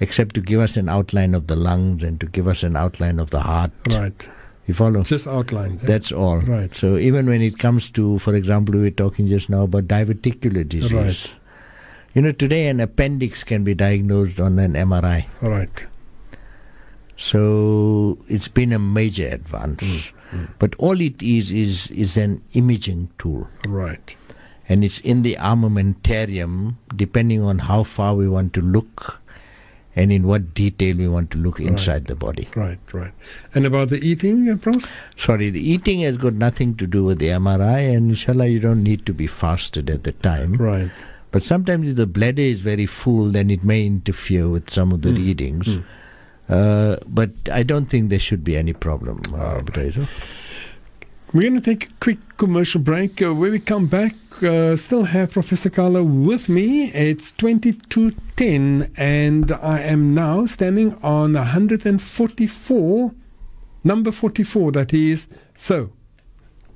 [0.00, 3.18] except to give us an outline of the lungs and to give us an outline
[3.18, 3.72] of the heart.
[3.88, 4.28] right.
[4.68, 5.02] You follow?
[5.02, 5.82] Just outlines.
[5.82, 5.86] eh?
[5.88, 6.38] That's all.
[6.42, 6.72] Right.
[6.72, 10.68] So even when it comes to, for example, we were talking just now about diverticular
[10.68, 10.92] disease.
[10.92, 11.30] Right.
[12.14, 15.26] You know, today an appendix can be diagnosed on an MRI.
[15.40, 15.84] right.
[17.22, 19.80] So it's been a major advance.
[19.80, 20.48] Mm, mm.
[20.58, 23.48] But all it is is is an imaging tool.
[23.68, 24.16] Right.
[24.68, 29.20] And it's in the armamentarium depending on how far we want to look
[29.94, 32.48] and in what detail we want to look inside the body.
[32.56, 33.12] Right, right.
[33.54, 34.90] And about the eating, uh, Prof?
[35.16, 38.82] Sorry, the eating has got nothing to do with the MRI and inshallah you don't
[38.82, 40.54] need to be fasted at the time.
[40.54, 40.90] Right.
[41.30, 45.02] But sometimes if the bladder is very full, then it may interfere with some of
[45.02, 45.68] the mm, readings.
[46.48, 49.22] Uh, but I don't think there should be any problem.
[49.34, 50.06] Uh, Butaizo.
[51.32, 53.22] We're going to take a quick commercial break.
[53.22, 56.90] Uh, when we come back, uh, still have Professor Kala with me.
[56.90, 63.14] It's 2210, and I am now standing on 144,
[63.82, 65.26] number 44, that is.
[65.56, 65.92] So,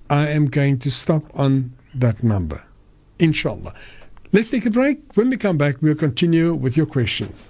[0.08, 2.64] I am going to stop on that number,
[3.18, 3.74] inshallah.
[4.32, 5.16] Let's take a break.
[5.16, 7.46] When we come back, we'll continue with your questions.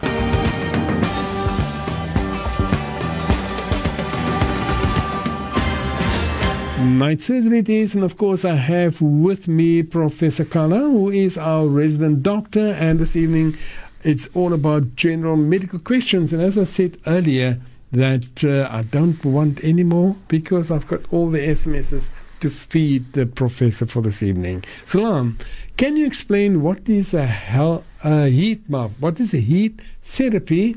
[6.87, 11.37] Night surgery it is, and of course, I have with me Professor Kala, who is
[11.37, 12.75] our resident doctor.
[12.79, 13.59] And this evening,
[14.05, 16.33] it's all about general medical questions.
[16.33, 21.01] And as I said earlier, that uh, I don't want any more because I've got
[21.13, 24.65] all the SMSs to feed the professor for this evening.
[24.85, 25.39] Salam,
[25.77, 28.93] can you explain what is a uh, heat map?
[29.01, 30.77] What is a heat therapy?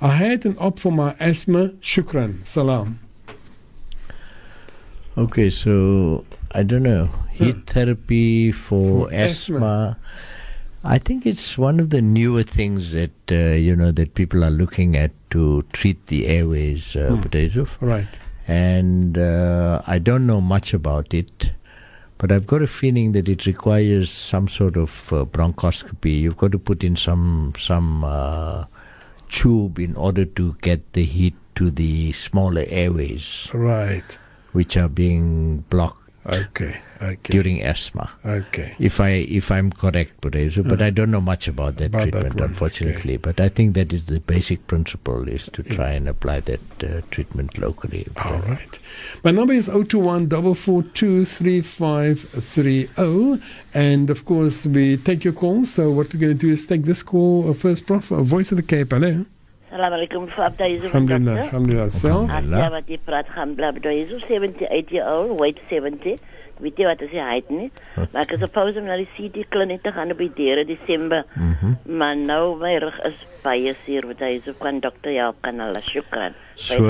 [0.00, 1.70] I had an op for my asthma.
[1.82, 2.46] Shukran.
[2.46, 3.00] Salam.
[5.20, 7.08] Okay, so I don't know.
[7.32, 9.56] Heat therapy for For asthma.
[9.56, 9.98] asthma.
[10.82, 14.50] I think it's one of the newer things that uh, you know that people are
[14.50, 17.20] looking at to treat the airways, uh, Hmm.
[17.20, 17.68] Butaizo.
[17.80, 18.08] Right.
[18.48, 21.50] and uh, I don't know much about it,
[22.18, 26.18] but I've got a feeling that it requires some sort of uh, bronchoscopy.
[26.20, 28.64] You've got to put in some some uh,
[29.28, 34.18] tube in order to get the heat to the smaller airways, Right.
[34.52, 36.76] Which are being blocked Okay.
[37.00, 37.32] Okay.
[37.32, 38.10] during asthma.
[38.26, 38.74] Okay.
[38.78, 42.34] If I if I'm correct, Burezu, but I don't know much about that About treatment,
[42.34, 43.16] one, unfortunately.
[43.16, 47.00] But I think that is the basic principle is to try and apply that uh,
[47.10, 48.06] treatment locally.
[48.22, 48.78] All right.
[49.24, 53.42] My number is 021 442 3530.
[53.72, 55.64] And of course, we take your call.
[55.64, 58.12] So, what we're going to do is take this call uh, first, Prof.
[58.12, 58.92] Uh, Voice of the Cape.
[58.92, 59.24] Hello.
[59.70, 60.90] Salam alaikum for Abda Yusuf.
[60.94, 61.36] Alhamdulillah.
[61.36, 61.56] doctor.
[61.56, 62.36] Alhamdulillah.
[62.40, 66.18] Asia wat jy praat gaan bly Abda Yusuf, 78 year old, weight 70.
[66.60, 67.70] Weet jy wat is die height nie?
[67.96, 71.22] Maar ek is suppose om na die CT kliniek te gaan op die deur Desember.
[71.88, 75.80] Maar nou my rug is baie seer wat hy so kan dokter help kan hulle
[75.88, 76.34] shukran.
[76.60, 76.82] So,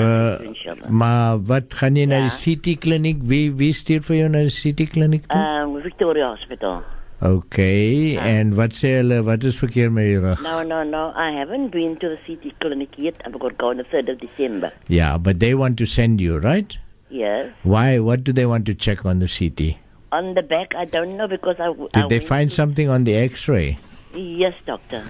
[0.91, 2.27] maar wat gaan jy na Ja.
[2.27, 3.21] die CT kliniek?
[3.23, 5.39] Wie wie stuur vir jou na die CT kliniek toe?
[5.39, 6.81] Um, Victoria Hospital.
[7.21, 8.25] Okay, ah.
[8.25, 10.39] and wat sê hulle wat is verkeerd met rug?
[10.41, 11.13] No, no, no.
[11.15, 13.21] I haven't been to the CT clinic yet.
[13.25, 14.71] I'm going to go on the 3rd of December.
[14.87, 16.75] Yeah, but they want to send you, right?
[17.09, 17.53] Yes.
[17.61, 17.99] Why?
[17.99, 19.77] What do they want to check on the CT?
[20.11, 21.71] On the back, I don't know because I.
[21.73, 23.77] Did I they find something on the X-ray?
[24.15, 25.05] Yes, doctor.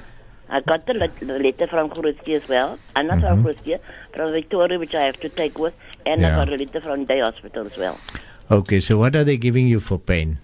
[0.50, 2.78] I got the, let- the letter from Khuriski as well.
[2.98, 3.48] I'm not from mm-hmm.
[3.48, 3.80] Khuriski,
[4.14, 5.74] from Victoria, which I have to take with,
[6.06, 6.34] and Yeah.
[6.34, 7.98] I got a letter from Day Hospital as well.
[8.52, 10.40] Okay, so what are they giving you for pain?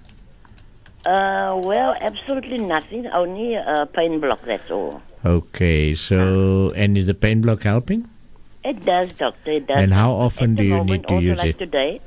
[1.08, 3.08] Uh, well, absolutely nothing.
[3.08, 4.42] Only a pain block.
[4.46, 5.02] That's all.
[5.26, 8.10] Okay, so and is the pain block helping?
[8.66, 9.52] It does, doctor.
[9.52, 9.78] It does.
[9.78, 11.60] And how often at do you need to also use like it?
[11.60, 12.02] Today,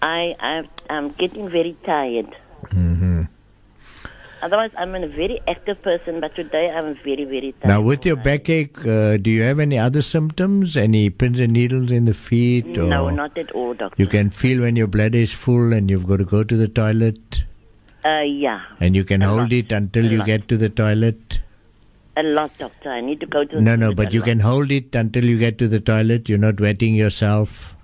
[0.00, 2.34] I I I'm getting very tired.
[2.70, 3.22] hmm
[4.42, 7.68] Otherwise, I'm a very active person, but today I'm very very tired.
[7.72, 10.78] Now, with your backache, uh, do you have any other symptoms?
[10.78, 12.78] Any pins and needles in the feet?
[12.78, 14.02] Or No, not at all, doctor.
[14.02, 16.68] You can feel when your bladder is full and you've got to go to the
[16.68, 17.42] toilet,
[18.04, 19.52] Uh, yeah, and you can A hold lot.
[19.52, 20.26] it until A you lot.
[20.26, 21.40] get to the toilet.
[22.16, 22.90] a lot, doctor.
[22.90, 23.60] I need to go to.
[23.60, 24.26] No, the no, but you lot.
[24.28, 26.28] can hold it until you get to the toilet.
[26.28, 27.76] You're not wetting yourself.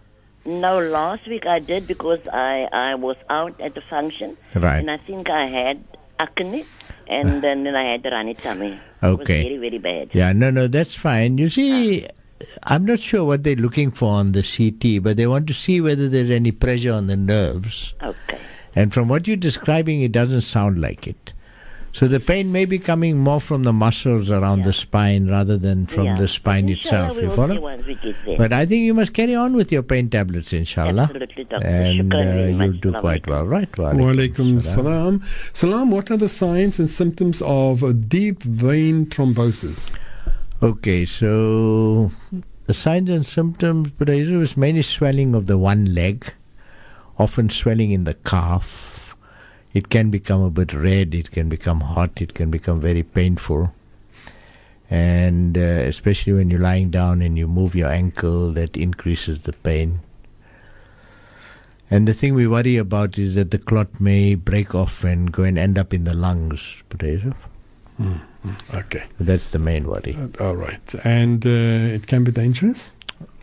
[0.47, 4.79] No, last week I did because I I was out at the function, Right.
[4.79, 5.83] and I think I had
[6.19, 6.65] acne,
[7.09, 8.73] and then, then I had the runny tummy.
[8.73, 9.43] It was Okay.
[9.43, 10.11] very very bad.
[10.13, 11.37] Yeah, no, no, that's fine.
[11.39, 12.07] You see,
[12.65, 15.81] I'm not sure what they're looking for on the CT, but they want to see
[15.81, 17.95] whether there's any pressure on the nerves.
[18.03, 18.36] Okay.
[18.77, 21.33] And from what you're describing, it doesn't sound like it.
[21.97, 25.87] So the pain may be coming more from the muscles around the spine rather than
[25.87, 26.17] from yeah.
[26.17, 27.17] the spine itself.
[27.17, 27.55] You follow?
[27.55, 28.37] see once we get there.
[28.37, 31.05] But I think you must carry on with your pain tablets, inshallah.
[31.05, 31.67] Absolutely, doctor.
[31.67, 33.79] And uh, you'll do quite well, right?
[33.79, 35.23] Wa Wa alaikum alaikum salam.
[35.23, 35.23] salam.
[35.55, 39.99] Salam, what are the signs and symptoms of a deep vein thrombosis?
[40.63, 42.11] Okay, so
[42.67, 46.31] the signs and symptoms, but is mainly swelling of the one leg,
[47.19, 49.15] often swelling in the calf.
[49.75, 53.73] It can become a bit red, it can become hot, it can become very painful.
[54.89, 59.53] And uh, especially when you're lying down and you move your ankle, that increases the
[59.53, 60.01] pain.
[61.91, 65.43] And the thing we worry about is that the clot may break off and go
[65.45, 66.83] and end up in the lungs.
[66.89, 67.03] But
[68.75, 69.05] Okay.
[69.19, 70.17] that's the main worry.
[70.17, 70.95] Uh, all right.
[71.05, 71.51] And uh,
[71.95, 72.93] it can be dangerous?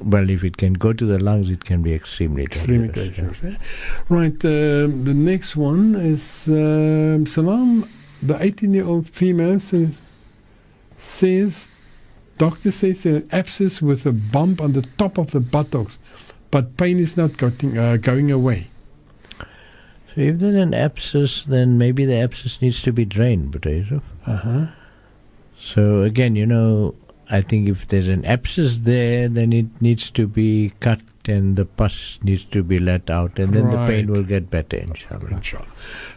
[0.05, 3.39] Well, if it can go to the lungs, it can be extremely Extremely dangerous.
[3.39, 3.61] dangerous.
[3.61, 4.03] eh?
[4.09, 4.45] Right.
[4.45, 7.89] um the next one is um, Salam.
[8.21, 10.01] The 18 year old female says,
[10.97, 11.69] says,
[12.37, 15.97] doctor says an abscess with a bump on the top of the buttocks,
[16.51, 18.67] but pain is not getting, uh, going away.
[20.15, 24.67] So if there's an abscess, then maybe the abscess needs to be drained, but Uh-huh.
[25.59, 26.93] So again, you know,
[27.29, 31.65] I think if there's an abscess there, then it needs to be cut and the
[31.65, 35.29] pus needs to be let out, and then the pain will get better, inshallah.
[35.31, 35.67] Inshallah.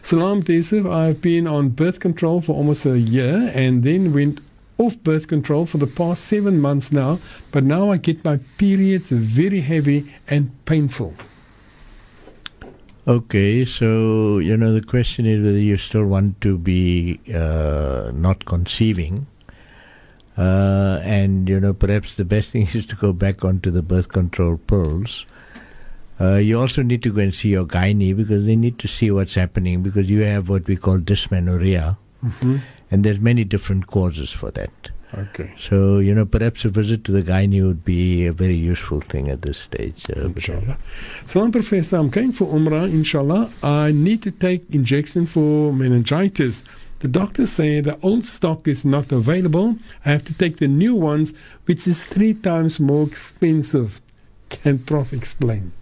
[0.03, 4.41] Salam Yusuf, I've been on birth control for almost a year and then went
[4.77, 7.19] off birth control for the past seven months now,
[7.51, 11.15] but now I get my periods very heavy and painful.
[13.07, 18.43] Okay, so you know the question is whether you still want to be uh, not
[18.43, 19.25] conceiving,
[20.37, 24.09] uh, and you know perhaps the best thing is to go back onto the birth
[24.09, 25.25] control pills.
[26.19, 29.11] Uh, you also need to go and see your gynae because they need to see
[29.11, 31.97] what's happening because you have what we call dysmenorrhea,
[32.89, 34.71] and there's many different causes for that.
[35.13, 35.53] Okay.
[35.57, 39.29] So you know perhaps a visit to the gynae would be a very useful thing
[39.29, 40.09] at this stage.
[40.09, 40.29] Uh.
[41.25, 43.51] Salam Professor, I'm going for Umrah, inshallah.
[43.63, 46.63] I need to take injection for meningitis.
[46.99, 49.75] The doctors say the old stock is not available.
[50.05, 51.33] I have to take the new ones,
[51.65, 54.01] which is three times more expensive.
[54.49, 55.73] Can Prof explain?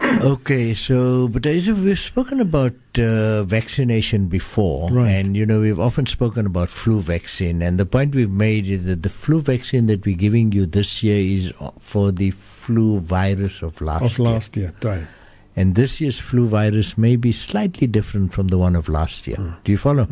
[0.00, 5.10] Okay, so but as we've spoken about uh, vaccination before, Right.
[5.10, 8.84] and you know we've often spoken about flu vaccine, and the point we've made is
[8.84, 13.62] that the flu vaccine that we're giving you this year is for the flu virus
[13.62, 15.06] of last Of year, last year, right.
[15.56, 19.38] And this year's flu virus may be slightly different from the one of last year.
[19.64, 20.06] Do you follow?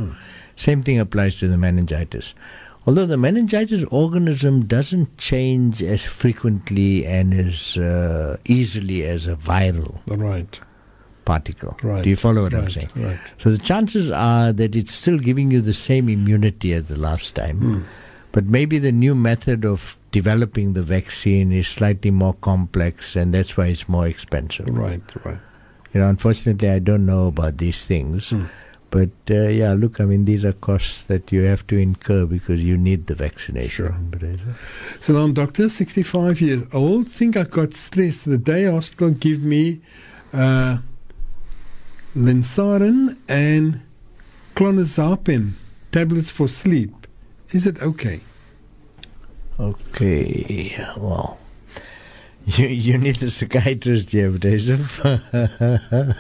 [0.57, 2.33] Same thing applies to the meningitis.
[2.87, 10.01] Although the meningitis organism doesn't change as frequently and as uh, easily as a viral
[10.07, 10.61] Right.
[11.25, 11.77] particle.
[11.83, 12.05] Right.
[12.05, 12.91] Do you follow what I'm saying?
[12.95, 13.19] Right.
[13.39, 17.35] So the chances are that it's still giving you the same immunity as the last
[17.35, 17.81] time, Hmm.
[18.35, 23.57] But maybe the new method of developing the vaccine is slightly more complex, and that's
[23.57, 24.67] why it's more expensive.
[24.69, 25.39] Right, right.
[25.93, 28.31] You know, unfortunately, I don't know about these things.
[28.31, 28.47] Hmm.
[28.91, 32.63] But uh, yeah, look, I mean, these are costs that you have to incur because
[32.65, 33.69] you need the vaccination.
[33.69, 34.29] Sure.
[34.31, 34.55] Uh,
[35.01, 37.09] So I'm doctor, 65 years old.
[37.09, 38.25] Think I got stressed.
[38.25, 39.81] The day hospital give me
[40.33, 40.79] uh,
[42.17, 43.83] Linsarin and
[44.57, 45.53] clonazepam
[45.93, 47.04] tablets for sleep.
[47.55, 48.21] Is it okay?
[49.61, 51.39] Okay, well,
[52.45, 55.01] you, you need a psychiatrist here, Joseph.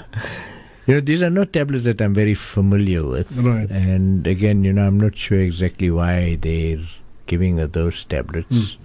[0.87, 3.33] You know, these are not tablets that I'm very familiar with.
[3.39, 3.71] Right.
[3.71, 6.77] And again, you know, I'm not sure exactly why they're
[7.27, 8.55] giving those tablets.
[8.55, 8.77] Mm.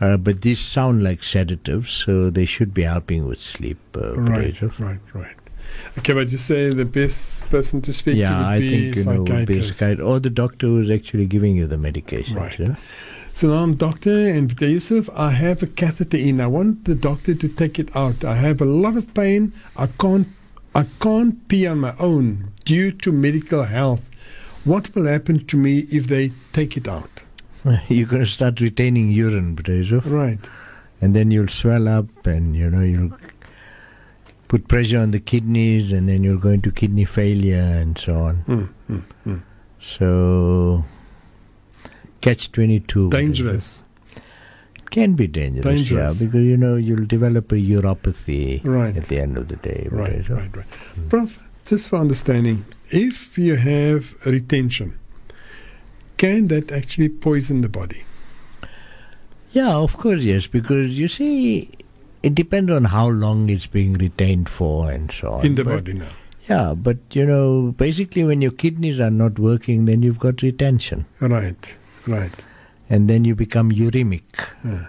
[0.00, 3.76] Uh, but these sound like sedatives, so they should be helping with sleep.
[3.94, 4.78] Uh, Right, Pareto.
[4.78, 5.36] right, right.
[5.98, 8.96] Okay, but you say the best person to speak to Yeah, would I be think
[8.96, 10.00] you know would be a psychiatrist.
[10.08, 12.36] or the doctor who's actually giving you the medication.
[12.36, 12.58] Right.
[12.58, 12.76] You know?
[13.34, 14.58] Salam, doctor, and.
[14.60, 16.40] Yusuf, I have a catheter in.
[16.40, 18.24] I want the doctor to take it out.
[18.24, 19.52] I have a lot of pain.
[19.76, 20.28] I can't,
[20.74, 24.02] I can't pee on my own due to medical health.
[24.64, 27.08] What will happen to me if they take it out?
[27.88, 30.38] You're going to start retaining urine, Pareto, Right.
[31.00, 33.12] and then you'll swell up, and you know you'll
[34.52, 38.44] put pressure on the kidneys, and then you'll go into kidney failure and so on.
[38.46, 39.42] Mm, mm, mm.
[39.80, 40.84] So,
[42.20, 43.08] catch 22.
[43.08, 43.82] Dangerous.
[44.76, 46.20] It can be dangerous, Dangerous.
[46.20, 48.94] yeah, because you know you'll develop a uropathy Right.
[48.94, 49.88] at the end of the day.
[49.90, 50.36] Right, Pareto.
[50.36, 51.08] right, right.
[51.08, 54.98] Prof, just for understanding, if you have retention,
[56.18, 58.02] can that actually poison the body?
[59.52, 61.70] Yeah, of course, yes, because you see,
[62.22, 65.46] it depends on how long it's being retained for and so on.
[65.46, 66.08] In the But- body now.
[66.48, 71.06] Yeah, but you know, basically, when your kidneys are not working, then you've got retention,
[71.20, 71.54] Right,
[72.08, 72.32] right.
[72.90, 74.22] and then you become uremic,
[74.64, 74.86] Yeah,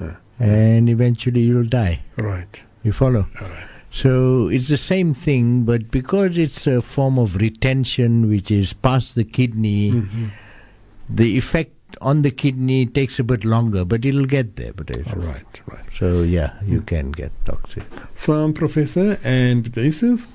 [0.00, 0.16] yeah.
[0.40, 2.00] and eventually you'll die.
[2.16, 2.58] Right.
[2.84, 3.26] You follow?
[3.38, 3.64] Right.
[3.90, 9.14] So it's the same thing, but because it's a form of retention which is past
[9.14, 10.30] the kidney, Mhm.
[11.08, 14.72] the effect on the kidney takes a bit longer, but it'll get there.
[14.72, 15.84] But All right, right.
[15.92, 17.84] So yeah, you can get toxic.
[18.14, 19.74] Salam, Professor, and.
[19.76, 20.26] Yusuf.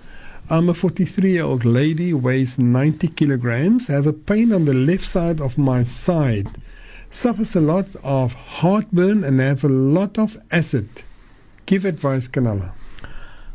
[0.51, 5.03] I'm a 43 year old lady, weighs 90 kilograms, have a pain on the left
[5.03, 6.47] side of my side,
[7.11, 10.89] suffers a lot of heartburn, and have a lot of acid.
[11.67, 12.73] Give advice, Kanala.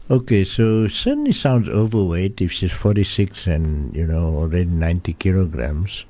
[0.09, 6.05] Okay, so certainly sounds overweight if she's 46 and you know already 90 kilograms,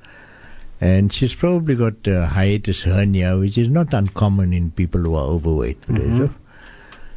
[0.85, 5.27] and she's probably got a hiatus hernia, which is not uncommon in people who are
[5.27, 5.81] overweight.
[5.83, 6.25] Mm-hmm.
[6.25, 6.35] Pareto.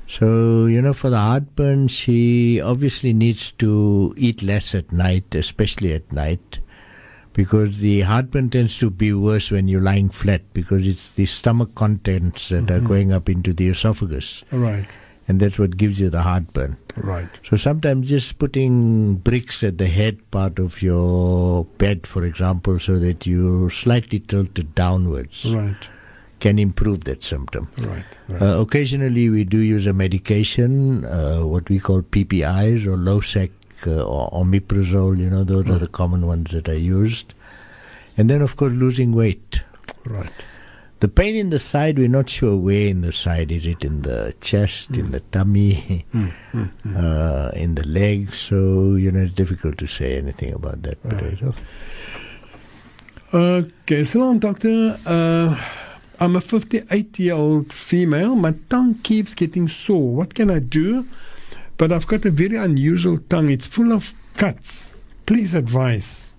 [0.08, 5.92] So you know, for the heartburn, she obviously needs to eat less at night, especially
[5.92, 6.60] at night,
[7.34, 11.76] because the heartburn tends to be worse when you're lying flat because it's the stomach
[11.76, 12.88] contents that are mm-hmm.
[12.88, 14.88] going up into the esophagus, All right,
[15.28, 16.78] and that's what gives you the heartburn.
[16.96, 17.28] right.
[17.50, 22.98] So sometimes just putting bricks at the head part of your bed, for example, so
[23.00, 25.76] that you're slightly tilted downwards, Right,
[26.40, 27.68] can improve that symptom.
[27.82, 28.42] right, right.
[28.42, 33.52] Uh, occasionally, we do use a medication, uh, what we call PPIs or Losec
[33.86, 35.18] uh, or omeprazole.
[35.20, 37.34] You know, those are the common ones that are used.
[38.18, 39.60] And then, of course, losing weight.
[40.06, 40.32] right.
[41.00, 43.52] The pain in the side, we're not sure where in the side.
[43.52, 46.98] Is it in the chest, in the tummy, Mm, mm, mm.
[46.98, 48.38] uh, in the legs?
[48.38, 50.98] So, you know, it's difficult to say anything about that.
[51.04, 51.38] Right.
[53.32, 54.98] Okay, salam, doctor.
[55.06, 55.56] Uh,
[56.20, 58.36] I'm a 58 year old female.
[58.36, 60.16] My tongue keeps getting sore.
[60.16, 61.06] What can I do?
[61.78, 63.52] But I've got a very unusual tongue.
[63.52, 64.94] It's full of cuts.
[65.28, 66.36] Please advise.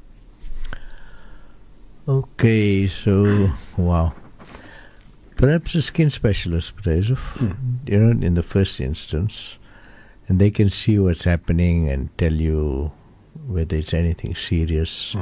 [2.09, 4.15] Okay, so wow.
[5.39, 9.59] Perhaps a skin specialist, Prezov, you know, in the first instance,
[10.27, 12.91] and they can see what's happening and tell you
[13.47, 15.15] whether it's anything serious.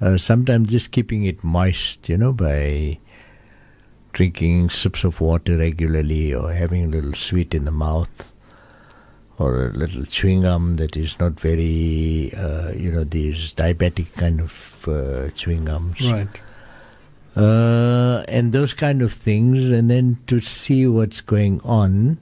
[0.00, 2.98] Uh, sometimes just keeping it moist, you know, by
[4.12, 8.32] drinking sips of water regularly or having a little sweet in the mouth
[9.38, 14.40] or a little chewing gum that is not very, uh, you know, these diabetic kind
[14.40, 16.00] of uh, chewing gums.
[16.00, 16.28] Right.
[17.36, 22.18] Uh, and those kind of things, and then to see what's going on.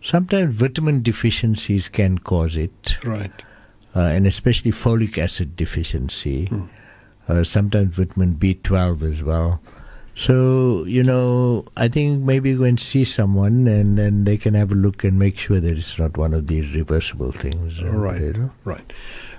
[0.00, 3.32] Sometimes vitamin deficiencies can cause it, Right.
[3.94, 6.48] uh, and especially folic acid deficiency.
[7.28, 9.60] Uh, sometimes vitamin B12 as well.
[10.14, 14.72] So, you know, I think maybe go and see someone and then they can have
[14.72, 17.80] a look and make sure that it's not one of these reversible things.
[17.82, 18.20] Right.
[18.20, 18.50] you know.
[18.64, 18.92] Right.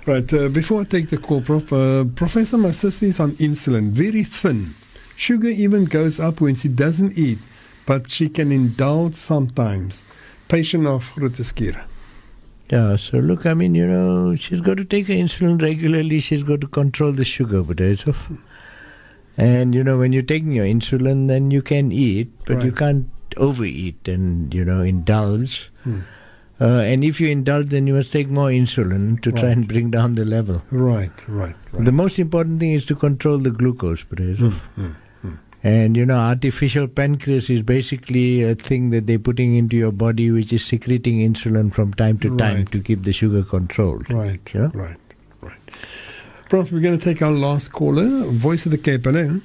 [0.06, 0.32] Right.
[0.32, 4.24] Uh, before I take the call, Prof, uh, Professor, my sister is on insulin, very
[4.24, 4.74] thin.
[5.20, 7.38] Sugar even goes up when she doesn't eat,
[7.84, 10.02] but she can indulge sometimes.
[10.48, 11.78] Patient of Groote Schuur.
[12.70, 16.20] Yeah, so look, I mean, you know, she's got to take her insulin regularly.
[16.20, 18.38] She's got to control the sugar, but it's of.
[19.36, 23.06] And you know, when you're taking your insulin, then you can eat, but you can't
[23.36, 25.70] overeat and you know indulge.
[25.84, 26.00] Hmm.
[26.58, 29.90] Uh, and if you indulge, then you must take more insulin to try and bring
[29.90, 30.62] down the level.
[30.70, 31.84] Right, right, right.
[31.84, 34.62] The most important thing is to control the glucose, but it's of.
[35.62, 40.30] And you know, artificial pancreas is basically a thing that they're putting into your body,
[40.30, 42.72] which is secreting insulin from time to time Right.
[42.72, 44.10] to keep the sugar controlled.
[44.10, 44.70] Right, Yeah?
[44.72, 44.96] right,
[45.42, 45.58] right.
[46.48, 49.04] Prof, we're going to take our last caller, Voice of the Cape.
[49.04, 49.40] Hello.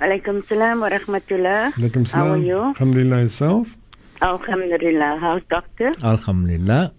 [0.00, 1.72] Alaikum salam wa rahmatullah.
[1.72, 2.44] Alaikum How are salam.
[2.44, 2.58] you?
[2.60, 3.76] Alhamdulillah yourself.
[4.22, 5.16] Alhamdulillah.
[5.20, 5.90] How's doctor?
[6.04, 6.92] Alhamdulillah.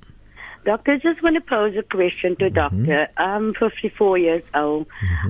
[0.65, 3.07] Doctor, just want to pose a question to doctor.
[3.17, 4.85] I'm 54 years old.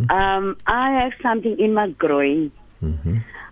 [0.09, 2.51] Um, I have something in my groin.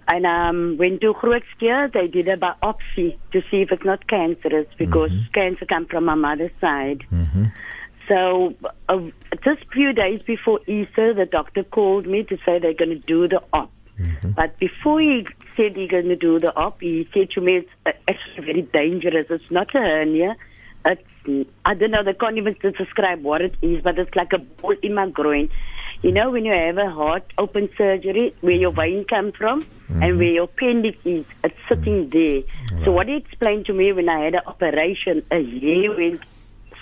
[0.08, 4.08] And um, went to Groote Schuur, they did a biopsy to see if it's not
[4.08, 7.06] cancerous because cancer comes from my mother's side.
[7.12, 7.52] mhm
[8.08, 8.56] So
[8.90, 9.00] uh,
[9.44, 13.28] just few days before Easter, the doctor called me to say they're going to do
[13.28, 13.72] the op.
[14.36, 17.70] But before he said he's going to do the op, he said to me it's
[17.86, 19.28] uh, actually very dangerous.
[19.30, 20.36] It's not a hernia.
[20.86, 21.04] It's,
[21.66, 24.76] I don't know, they can't even describe what it is, but it's like a ball
[24.82, 25.50] in my groin.
[26.02, 30.18] You know, when you have a heart open surgery, where your vein comes from and
[30.18, 32.44] where your appendix is, it's sitting there.
[32.86, 36.22] So what he explained to me when I had an operation, a hair went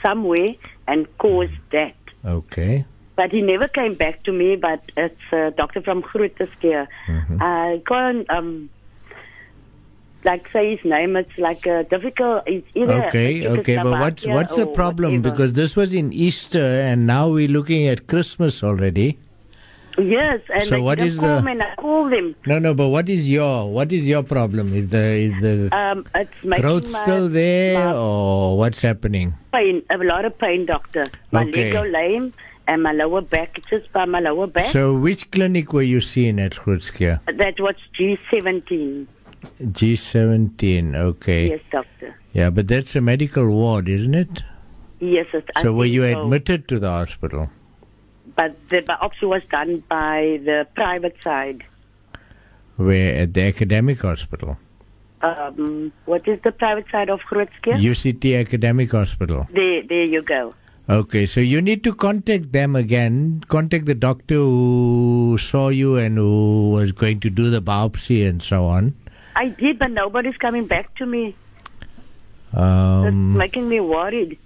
[0.03, 0.53] somewhere
[0.87, 1.95] and caused that.
[2.23, 2.85] Okay.
[3.15, 4.55] But he never came back to me.
[4.55, 6.87] But it's a doctor from Groote Schuur.
[7.41, 8.69] I can't um,
[10.31, 11.15] like say his name.
[11.15, 12.43] It's like a difficult.
[12.45, 15.09] It's either Okay, okay, but what's what's the problem?
[15.15, 15.31] whatever.
[15.31, 19.17] Because this was in Easter, and now we're looking at Christmas already.
[19.97, 22.35] yes, and So what is call the- I called him.
[22.45, 24.73] No, no, but what is your what is your problem?
[24.81, 26.05] Is the is the Um,
[26.61, 29.33] growth my, still there, or what's happening?
[29.53, 31.05] pain, a lot of pain, doctor.
[31.31, 31.73] My Okay.
[31.73, 32.33] leg lame
[32.67, 34.71] and my lower back, it's just by my lower back.
[34.71, 37.15] So, which clinic were you seeing at Groote Schuur?
[37.43, 39.07] that was G17.
[39.61, 40.95] G17.
[40.95, 41.49] Okay.
[41.49, 42.15] Yes, doctor.
[42.33, 44.43] Yeah, but that's a medical ward, isn't it?
[44.99, 46.23] Yes, it, So, were you so.
[46.23, 47.49] admitted to the hospital?
[48.35, 51.63] But the biopsy was done by the private side.
[52.75, 54.57] Where at the academic hospital,
[55.21, 57.81] Um, what is the private side of Groote Schuur?
[57.81, 59.47] UCT Academic Hospital.
[59.51, 60.53] There, there you go.
[60.87, 63.43] Okay, so you need to contact them again.
[63.47, 68.43] Contact the doctor who saw you and who was going to do the biopsy and
[68.43, 68.93] so on.
[69.39, 71.23] I did, but nobody's coming back to me.
[72.53, 74.37] That's Um, making me worried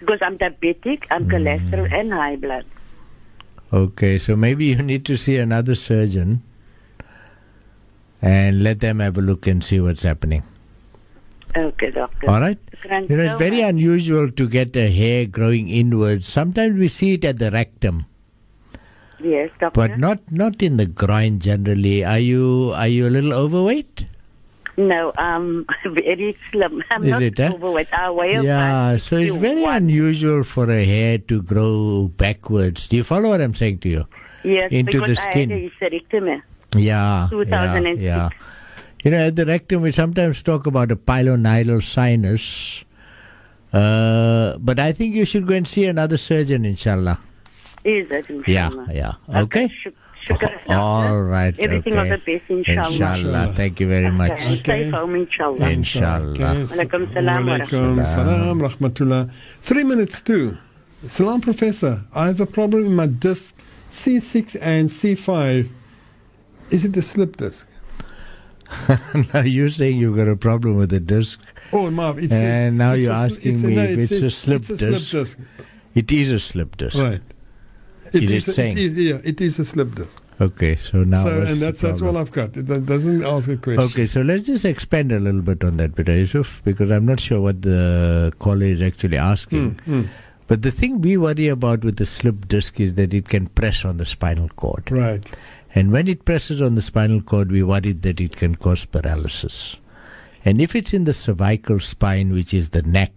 [0.00, 2.64] because I'm diabetic, I'm cholesterol, and high blood.
[3.76, 6.34] okay, so maybe you need to see another surgeon
[8.22, 10.42] and let them have a look and see what's happening.
[11.56, 12.28] Okay, doctor.
[12.30, 12.58] All right?
[12.84, 16.28] Thank You know, it's very unusual to get a hair growing inwards.
[16.28, 18.04] Sometimes we see it at the rectum,
[19.18, 19.80] Yes, doctor.
[19.80, 22.04] but not not in the groin generally.
[22.04, 24.04] Are you are you a little overweight?
[24.76, 26.82] No, I'm very slim.
[26.90, 27.50] I'm Is not it, eh?
[27.52, 27.92] overweight.
[27.92, 29.76] I weigh Yeah, so it's very 61.
[29.76, 32.88] unusual for a hair to grow backwards.
[32.88, 34.06] Do you follow what I'm saying to you?
[34.44, 35.50] Yes, into because the I skin.
[35.50, 36.42] had a hysterectomy.
[36.76, 37.28] Yeah.
[37.30, 38.00] 2006.
[38.00, 38.28] Yeah, yeah.
[39.02, 42.84] You know, at the rectum, we sometimes talk about a pilonidal sinus.
[43.72, 47.18] Uh, but I think you should go and see another surgeon, inshallah.
[47.84, 48.86] Is Yeah, inshallah?
[48.92, 49.12] yeah.
[49.42, 49.68] Okay?
[49.68, 49.94] Shuk-
[50.26, 50.70] shukr.
[50.70, 51.58] All right.
[51.58, 52.10] Everything okay.
[52.10, 52.90] of the best, inshallah.
[52.90, 53.52] Inshallah.
[53.54, 54.32] Thank you very much.
[54.32, 54.56] Okay.
[54.56, 55.68] Stay home, inshallah.
[55.70, 56.36] Inshallah.
[56.36, 59.30] Alaikum salam wa salam rahmatullah.
[59.62, 60.56] Three minutes too.
[61.08, 62.00] Salam, Professor.
[62.14, 63.54] I have a problem in my disc
[63.90, 65.68] C6 and C5.
[66.70, 67.68] Is it the slip disc?
[69.34, 71.40] now you're saying you've got a problem with the disc.
[71.72, 72.62] Oh, Marv, it says.
[72.62, 74.36] And now it's you're a asking it's a- me no, if it it's a says
[74.36, 75.10] slip it's a disc.
[75.10, 75.38] slip disc.
[75.94, 76.96] It is a slip disc.
[76.96, 77.20] Right.
[78.12, 78.78] Is it a- saying?
[78.78, 80.20] is- yeah, it is a slip disc.
[80.40, 82.56] Okay, so now so, and that's that's all I've got.
[82.56, 83.82] It doesn't ask a question.
[83.84, 87.20] Okay, so let's just expand a little bit on that, Peter Yusuf, because I'm not
[87.20, 89.78] sure what the caller is actually asking.
[89.86, 90.02] Hmm,
[90.46, 93.84] But the thing we worry about with the slip disc is that it can press
[93.84, 94.90] on the spinal cord.
[94.92, 95.24] Right.
[95.74, 99.76] And when it presses on the spinal cord, we worry that it can cause paralysis.
[100.44, 103.12] And if it's in the cervical spine, which is the neck,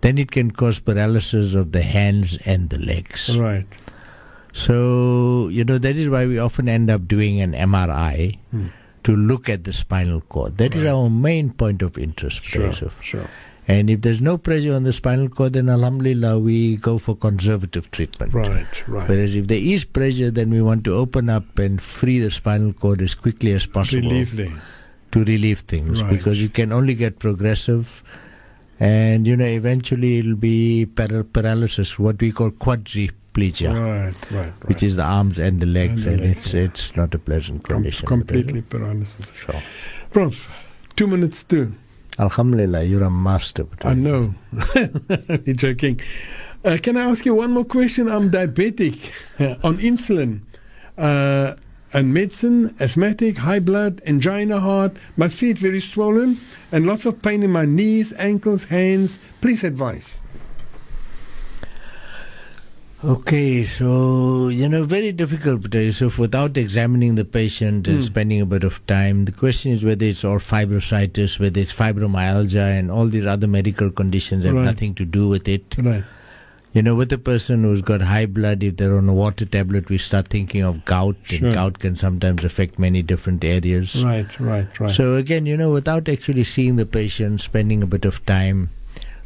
[0.00, 3.36] then it can cause paralysis of the hands and the legs.
[3.36, 3.66] Right.
[4.52, 8.66] So, you know, that is why we often end up doing an MRI hmm.
[9.04, 10.58] to look at the spinal cord.
[10.58, 12.72] That is our main point of interest, Sure.
[13.02, 13.28] Sure.
[13.68, 17.90] And if there's no pressure on the spinal cord, then Alhamdulillah, we go for conservative
[17.90, 18.32] treatment.
[18.32, 18.88] Right.
[18.88, 19.06] Right.
[19.06, 22.72] Whereas if there is pressure, then we want to open up and free the spinal
[22.72, 24.50] cord as quickly as possible Relief there.
[25.12, 26.16] to relieve things Right.
[26.16, 28.02] because it can only get progressive.
[28.80, 34.14] And, you know, eventually it'll be para- paralysis, what we call quadriplegia Right.
[34.30, 34.44] Right.
[34.44, 34.68] Right.
[34.68, 37.64] which is the arms and the legs, And the legs, it's it's not a pleasant
[37.64, 38.06] Com- condition.
[38.06, 39.32] completely paralysis.
[39.34, 39.60] Sure.
[40.10, 40.48] Prof,
[40.96, 41.74] two minutes too.
[42.18, 43.64] Alhamdulillah, you're a master.
[43.82, 44.34] I know.
[45.46, 46.00] You're joking.
[46.64, 48.08] Uh, can I ask you one more question?
[48.08, 48.98] I'm diabetic
[49.62, 50.40] on insulin.
[50.96, 51.54] Uh,
[51.92, 56.36] and medicine, asthmatic, high blood, angina, heart, my feet very swollen,
[56.72, 59.18] and lots of pain in my knees, ankles, hands.
[59.40, 60.20] Please advise.
[63.04, 68.02] Okay, so you know, very difficult, Yusuf, without examining the patient and Hmm.
[68.02, 69.24] spending a bit of time.
[69.24, 73.90] The question is whether it's all fibrositis, whether it's fibromyalgia, and all these other medical
[73.92, 74.64] conditions have Right.
[74.64, 75.76] nothing to do with it.
[75.78, 76.02] Right.
[76.78, 79.88] You know, with a person who's got high blood, if they're on a water tablet,
[79.88, 81.46] we start thinking of gout, Sure.
[81.48, 84.04] and gout can sometimes affect many different areas.
[84.04, 84.92] Right, right, right.
[84.92, 88.70] So again, you know, without actually seeing the patient, spending a bit of time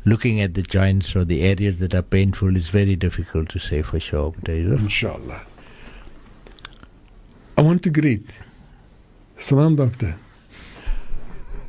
[0.07, 3.83] looking at the joints or the areas that are painful, it's very difficult to say
[3.83, 4.33] for sure.
[4.49, 5.43] Inshallah.
[7.59, 8.31] I want to greet.
[9.37, 10.19] Salam, doctor.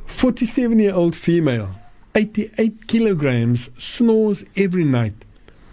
[0.06, 1.68] 47 year old female,
[2.14, 5.12] 88 kilograms, snores every night.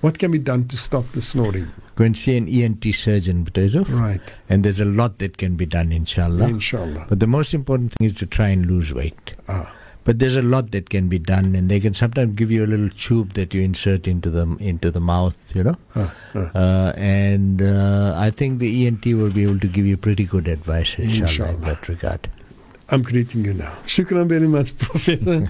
[0.02, 1.72] What can be done to stop the snoring?
[1.96, 3.88] Go and see an ENT surgeon, Butazov.
[3.90, 4.22] Right.
[4.50, 6.48] And there's a lot that can be done, inshallah.
[6.48, 7.06] Inshallah.
[7.08, 9.36] But the most important thing is to try and lose weight.
[9.48, 9.72] Ah.
[10.04, 12.70] But there's a lot that can be done, and they can sometimes give you a
[12.74, 15.76] little tube that you insert into the into the mouth, you know.
[15.96, 16.52] Ah, ah.
[16.56, 20.48] Uh, and uh, I think the ENT will be able to give you pretty good
[20.48, 22.28] advice, inshallah, in that regard.
[22.92, 23.72] I'm greeting you now.
[23.86, 25.50] Shukran very much, Professor.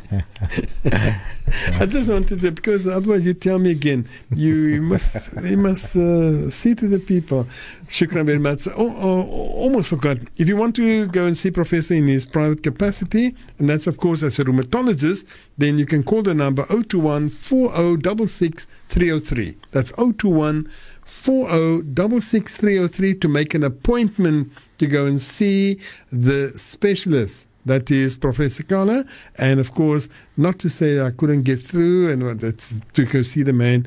[1.79, 5.95] I just wanted to, because otherwise you tell me again, you, you must you must
[5.97, 7.47] uh, see to the people.
[7.87, 8.67] Shukran very much.
[8.67, 9.23] Oh, oh,
[9.53, 10.17] almost forgot.
[10.37, 13.97] If you want to go and see Professor in his private capacity, and that's of
[13.97, 15.25] course as a rheumatologist,
[15.57, 19.57] then you can call the number 021 4066 303.
[19.71, 20.69] That's 021
[21.05, 25.77] 4066 303 to make an appointment to go and see
[26.11, 27.47] the specialist.
[27.67, 29.05] That is Professor Kala.
[29.37, 32.67] And of course, not to say I couldn't get through, and what- that's
[32.97, 33.79] to go see the man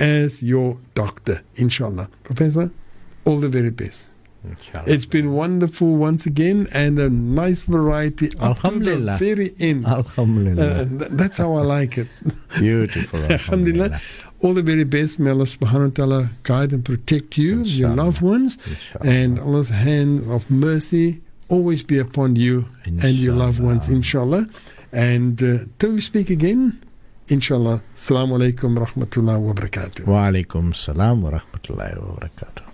[0.00, 2.08] as your doctor, inshallah.
[2.24, 2.70] Professor,
[3.26, 4.10] all the very best.
[4.48, 4.84] Inshallah.
[4.94, 9.16] It's been wonderful once again and a nice variety up to the Alhamdulillah.
[9.18, 9.84] very end.
[9.84, 10.86] Uh, Alhamdulillah.
[10.98, 12.06] th- that's how I like it.
[12.58, 13.20] Beautiful.
[13.38, 14.00] Alhamdulillah.
[14.40, 15.18] All the very best.
[15.18, 19.10] May Allah subhanahu wa ta'ala guide and protect you, your loved ones, Inshallah.
[19.10, 24.46] and Allah's hand of mercy always be upon you and your loved ones, inshallah.
[24.92, 26.78] And uh, till we speak again,
[27.28, 27.82] inshallah.
[27.96, 30.06] Assalamu alaikum rahmatullahi wa barakatuh.
[30.06, 32.67] Wa alaikum salam wa rahmatullahi wa barakatuh.